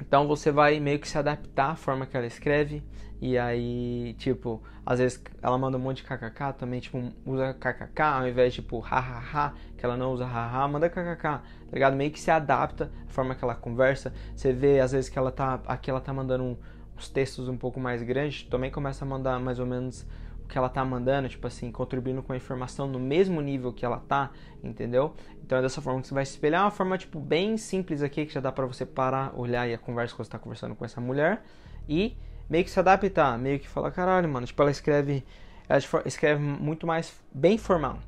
então 0.08 0.28
você 0.28 0.52
vai 0.52 0.80
meio 0.80 1.00
que 1.00 1.08
se 1.08 1.18
adaptar 1.18 1.72
à 1.72 1.76
forma 1.76 2.06
que 2.06 2.16
ela 2.16 2.26
escreve. 2.26 2.82
E 3.20 3.38
aí, 3.38 4.16
tipo, 4.20 4.62
às 4.86 5.00
vezes 5.00 5.22
ela 5.42 5.58
manda 5.58 5.76
um 5.78 5.82
monte 5.82 5.98
de 5.98 6.04
kkk 6.04 6.54
também, 6.58 6.80
tipo, 6.80 7.12
usa 7.26 7.54
kkk 7.54 8.02
ao 8.02 8.28
invés 8.28 8.54
de 8.54 8.62
tipo 8.62 8.80
hahaha, 8.80 9.54
que 9.76 9.84
ela 9.84 9.98
não 9.98 10.14
usa 10.14 10.26
haha, 10.26 10.68
manda 10.68 10.88
kkk, 10.88 11.22
tá 11.22 11.42
ligado? 11.74 11.96
Meio 11.96 12.12
que 12.12 12.20
se 12.20 12.30
adapta 12.30 12.92
à 13.08 13.12
forma 13.12 13.36
que 13.36 13.44
ela 13.44 13.56
conversa. 13.56 14.14
Você 14.36 14.54
vê 14.54 14.80
às 14.80 14.92
vezes 14.92 15.10
que 15.10 15.18
ela 15.18 15.32
tá, 15.32 15.60
aqui 15.66 15.90
ela 15.90 16.00
tá 16.00 16.14
mandando 16.14 16.58
uns 16.96 17.10
textos 17.10 17.50
um 17.50 17.58
pouco 17.58 17.80
mais 17.80 18.04
grandes, 18.04 18.44
também 18.44 18.72
começa 18.72 19.04
a 19.04 19.08
mandar 19.08 19.40
mais 19.40 19.60
ou 19.60 19.66
menos 19.66 20.06
o 20.44 20.48
que 20.48 20.58
ela 20.58 20.70
tá 20.70 20.86
mandando, 20.86 21.28
tipo 21.28 21.46
assim, 21.48 21.72
contribuindo 21.72 22.24
com 22.24 22.34
a 22.34 22.38
informação 22.38 22.88
no 22.88 23.00
mesmo 23.00 23.42
nível 23.42 23.74
que 23.74 23.84
ela 23.84 24.00
tá, 24.00 24.32
entendeu? 24.64 25.14
Então 25.48 25.58
é 25.60 25.62
dessa 25.62 25.82
forma 25.82 26.02
que 26.02 26.08
você 26.10 26.14
vai 26.14 26.26
se 26.26 26.34
espelhar, 26.34 26.66
uma 26.66 26.72
forma 26.72 26.98
tipo 26.98 27.22
bem 27.22 27.56
simples 27.56 28.02
aqui 28.02 28.26
que 28.26 28.34
já 28.34 28.42
dá 28.42 28.52
para 28.52 28.66
você 28.66 28.86
parar, 28.86 29.32
olhar 29.34 29.66
e 29.66 29.74
a 29.74 29.78
conversa 29.78 30.14
que 30.14 30.18
você 30.18 30.30
tá 30.30 30.38
conversando 30.38 30.76
com 30.76 30.84
essa 30.84 31.00
mulher 31.00 31.42
e 31.88 32.18
meio 32.50 32.66
que 32.66 32.70
se 32.70 32.78
adaptar, 32.78 33.40
meio 33.40 33.58
que 33.58 33.66
falar, 33.66 33.92
caralho, 33.92 34.28
mano, 34.28 34.46
tipo 34.46 34.62
ela 34.62 34.70
escreve, 34.70 35.24
ela 35.70 35.80
escreve 36.06 36.42
muito 36.42 36.86
mais 36.86 37.18
bem 37.34 37.58
formal. 37.58 38.00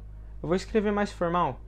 Eu 0.44 0.50
vou 0.50 0.56
escrever 0.58 0.92
mais 0.92 1.14
formal. 1.14 1.62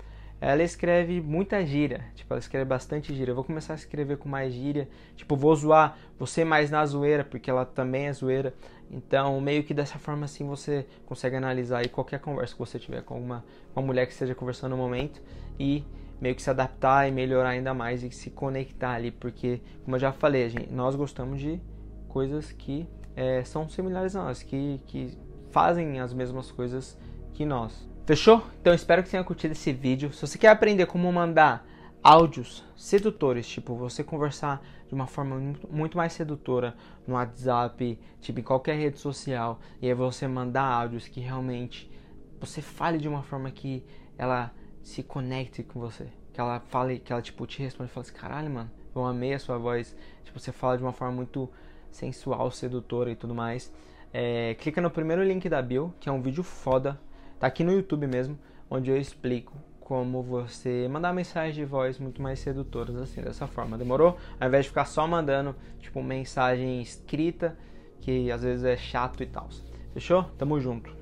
Ela 0.43 0.63
escreve 0.63 1.21
muita 1.21 1.63
gíria, 1.63 2.03
tipo, 2.15 2.33
ela 2.33 2.39
escreve 2.39 2.65
bastante 2.65 3.13
gíria. 3.13 3.31
Eu 3.31 3.35
vou 3.35 3.43
começar 3.43 3.73
a 3.73 3.75
escrever 3.75 4.17
com 4.17 4.27
mais 4.27 4.51
gíria, 4.51 4.89
tipo, 5.15 5.35
vou 5.35 5.55
zoar 5.55 5.95
você 6.17 6.43
mais 6.43 6.71
na 6.71 6.83
zoeira, 6.83 7.23
porque 7.23 7.47
ela 7.47 7.63
também 7.63 8.07
é 8.07 8.13
zoeira. 8.13 8.51
Então, 8.89 9.39
meio 9.39 9.63
que 9.63 9.71
dessa 9.71 9.99
forma 9.99 10.25
assim 10.25 10.43
você 10.47 10.87
consegue 11.05 11.35
analisar 11.35 11.77
aí 11.77 11.87
qualquer 11.87 12.19
conversa 12.19 12.53
que 12.53 12.59
você 12.59 12.79
tiver 12.79 13.03
com 13.03 13.21
uma, 13.21 13.45
uma 13.75 13.85
mulher 13.85 14.07
que 14.07 14.13
esteja 14.13 14.33
conversando 14.33 14.71
no 14.71 14.77
momento 14.77 15.21
e 15.59 15.83
meio 16.19 16.33
que 16.33 16.41
se 16.41 16.49
adaptar 16.49 17.07
e 17.07 17.11
melhorar 17.11 17.49
ainda 17.49 17.73
mais 17.73 18.03
e 18.03 18.09
se 18.09 18.31
conectar 18.31 18.93
ali, 18.93 19.11
porque, 19.11 19.61
como 19.83 19.95
eu 19.95 19.99
já 19.99 20.11
falei, 20.11 20.49
gente, 20.49 20.73
nós 20.73 20.95
gostamos 20.95 21.39
de 21.39 21.61
coisas 22.09 22.51
que 22.51 22.87
é, 23.15 23.43
são 23.43 23.69
similares 23.69 24.15
a 24.15 24.23
nós, 24.23 24.41
que, 24.41 24.81
que 24.87 25.15
fazem 25.51 25.99
as 25.99 26.13
mesmas 26.13 26.51
coisas 26.51 26.97
que 27.33 27.45
nós. 27.45 27.90
Fechou? 28.05 28.43
Então 28.59 28.73
espero 28.73 29.03
que 29.03 29.11
tenha 29.11 29.23
curtido 29.23 29.51
esse 29.51 29.71
vídeo. 29.71 30.11
Se 30.11 30.25
você 30.25 30.37
quer 30.37 30.49
aprender 30.49 30.87
como 30.87 31.11
mandar 31.13 31.65
áudios 32.03 32.63
sedutores, 32.75 33.47
tipo 33.47 33.75
você 33.75 34.03
conversar 34.03 34.65
de 34.87 34.93
uma 34.93 35.05
forma 35.05 35.55
muito 35.69 35.95
mais 35.95 36.13
sedutora 36.13 36.75
no 37.07 37.13
WhatsApp, 37.13 37.99
tipo 38.19 38.39
em 38.39 38.43
qualquer 38.43 38.75
rede 38.75 38.97
social, 38.97 39.59
e 39.79 39.87
aí 39.87 39.93
você 39.93 40.27
mandar 40.27 40.63
áudios 40.63 41.07
que 41.07 41.19
realmente 41.19 41.91
você 42.39 42.59
fale 42.59 42.97
de 42.97 43.07
uma 43.07 43.21
forma 43.21 43.51
que 43.51 43.85
ela 44.17 44.51
se 44.81 45.03
conecte 45.03 45.61
com 45.61 45.79
você, 45.79 46.07
que 46.33 46.41
ela 46.41 46.59
fale, 46.59 46.97
que 46.97 47.13
ela 47.13 47.21
tipo 47.21 47.45
te 47.45 47.61
responde 47.61 47.91
e 47.91 47.93
fale 47.93 48.07
assim, 48.07 48.17
caralho, 48.17 48.49
mano, 48.49 48.71
eu 48.95 49.05
amei 49.05 49.35
a 49.35 49.39
sua 49.39 49.59
voz, 49.59 49.95
tipo 50.23 50.39
você 50.39 50.51
fala 50.51 50.75
de 50.75 50.83
uma 50.83 50.91
forma 50.91 51.13
muito 51.13 51.47
sensual, 51.91 52.49
sedutora 52.49 53.11
e 53.11 53.15
tudo 53.15 53.35
mais. 53.35 53.71
É, 54.11 54.55
clica 54.55 54.81
no 54.81 54.89
primeiro 54.89 55.23
link 55.23 55.47
da 55.47 55.61
bio, 55.61 55.93
que 55.99 56.09
é 56.09 56.11
um 56.11 56.21
vídeo 56.21 56.43
foda, 56.43 56.99
tá 57.41 57.47
aqui 57.47 57.63
no 57.63 57.71
YouTube 57.71 58.05
mesmo, 58.05 58.37
onde 58.69 58.91
eu 58.91 58.97
explico 58.97 59.57
como 59.79 60.21
você 60.21 60.87
mandar 60.87 61.11
mensagens 61.11 61.55
de 61.55 61.65
voz 61.65 61.99
muito 61.99 62.21
mais 62.21 62.39
sedutoras 62.39 62.95
assim, 62.95 63.19
dessa 63.21 63.47
forma. 63.47 63.77
Demorou? 63.77 64.15
Ao 64.39 64.47
invés 64.47 64.65
de 64.65 64.69
ficar 64.69 64.85
só 64.85 65.05
mandando, 65.07 65.55
tipo, 65.79 66.01
mensagem 66.03 66.81
escrita, 66.81 67.57
que 67.99 68.31
às 68.31 68.43
vezes 68.43 68.63
é 68.63 68.77
chato 68.77 69.21
e 69.21 69.25
tal. 69.25 69.49
Fechou? 69.93 70.23
Tamo 70.37 70.59
junto. 70.61 70.89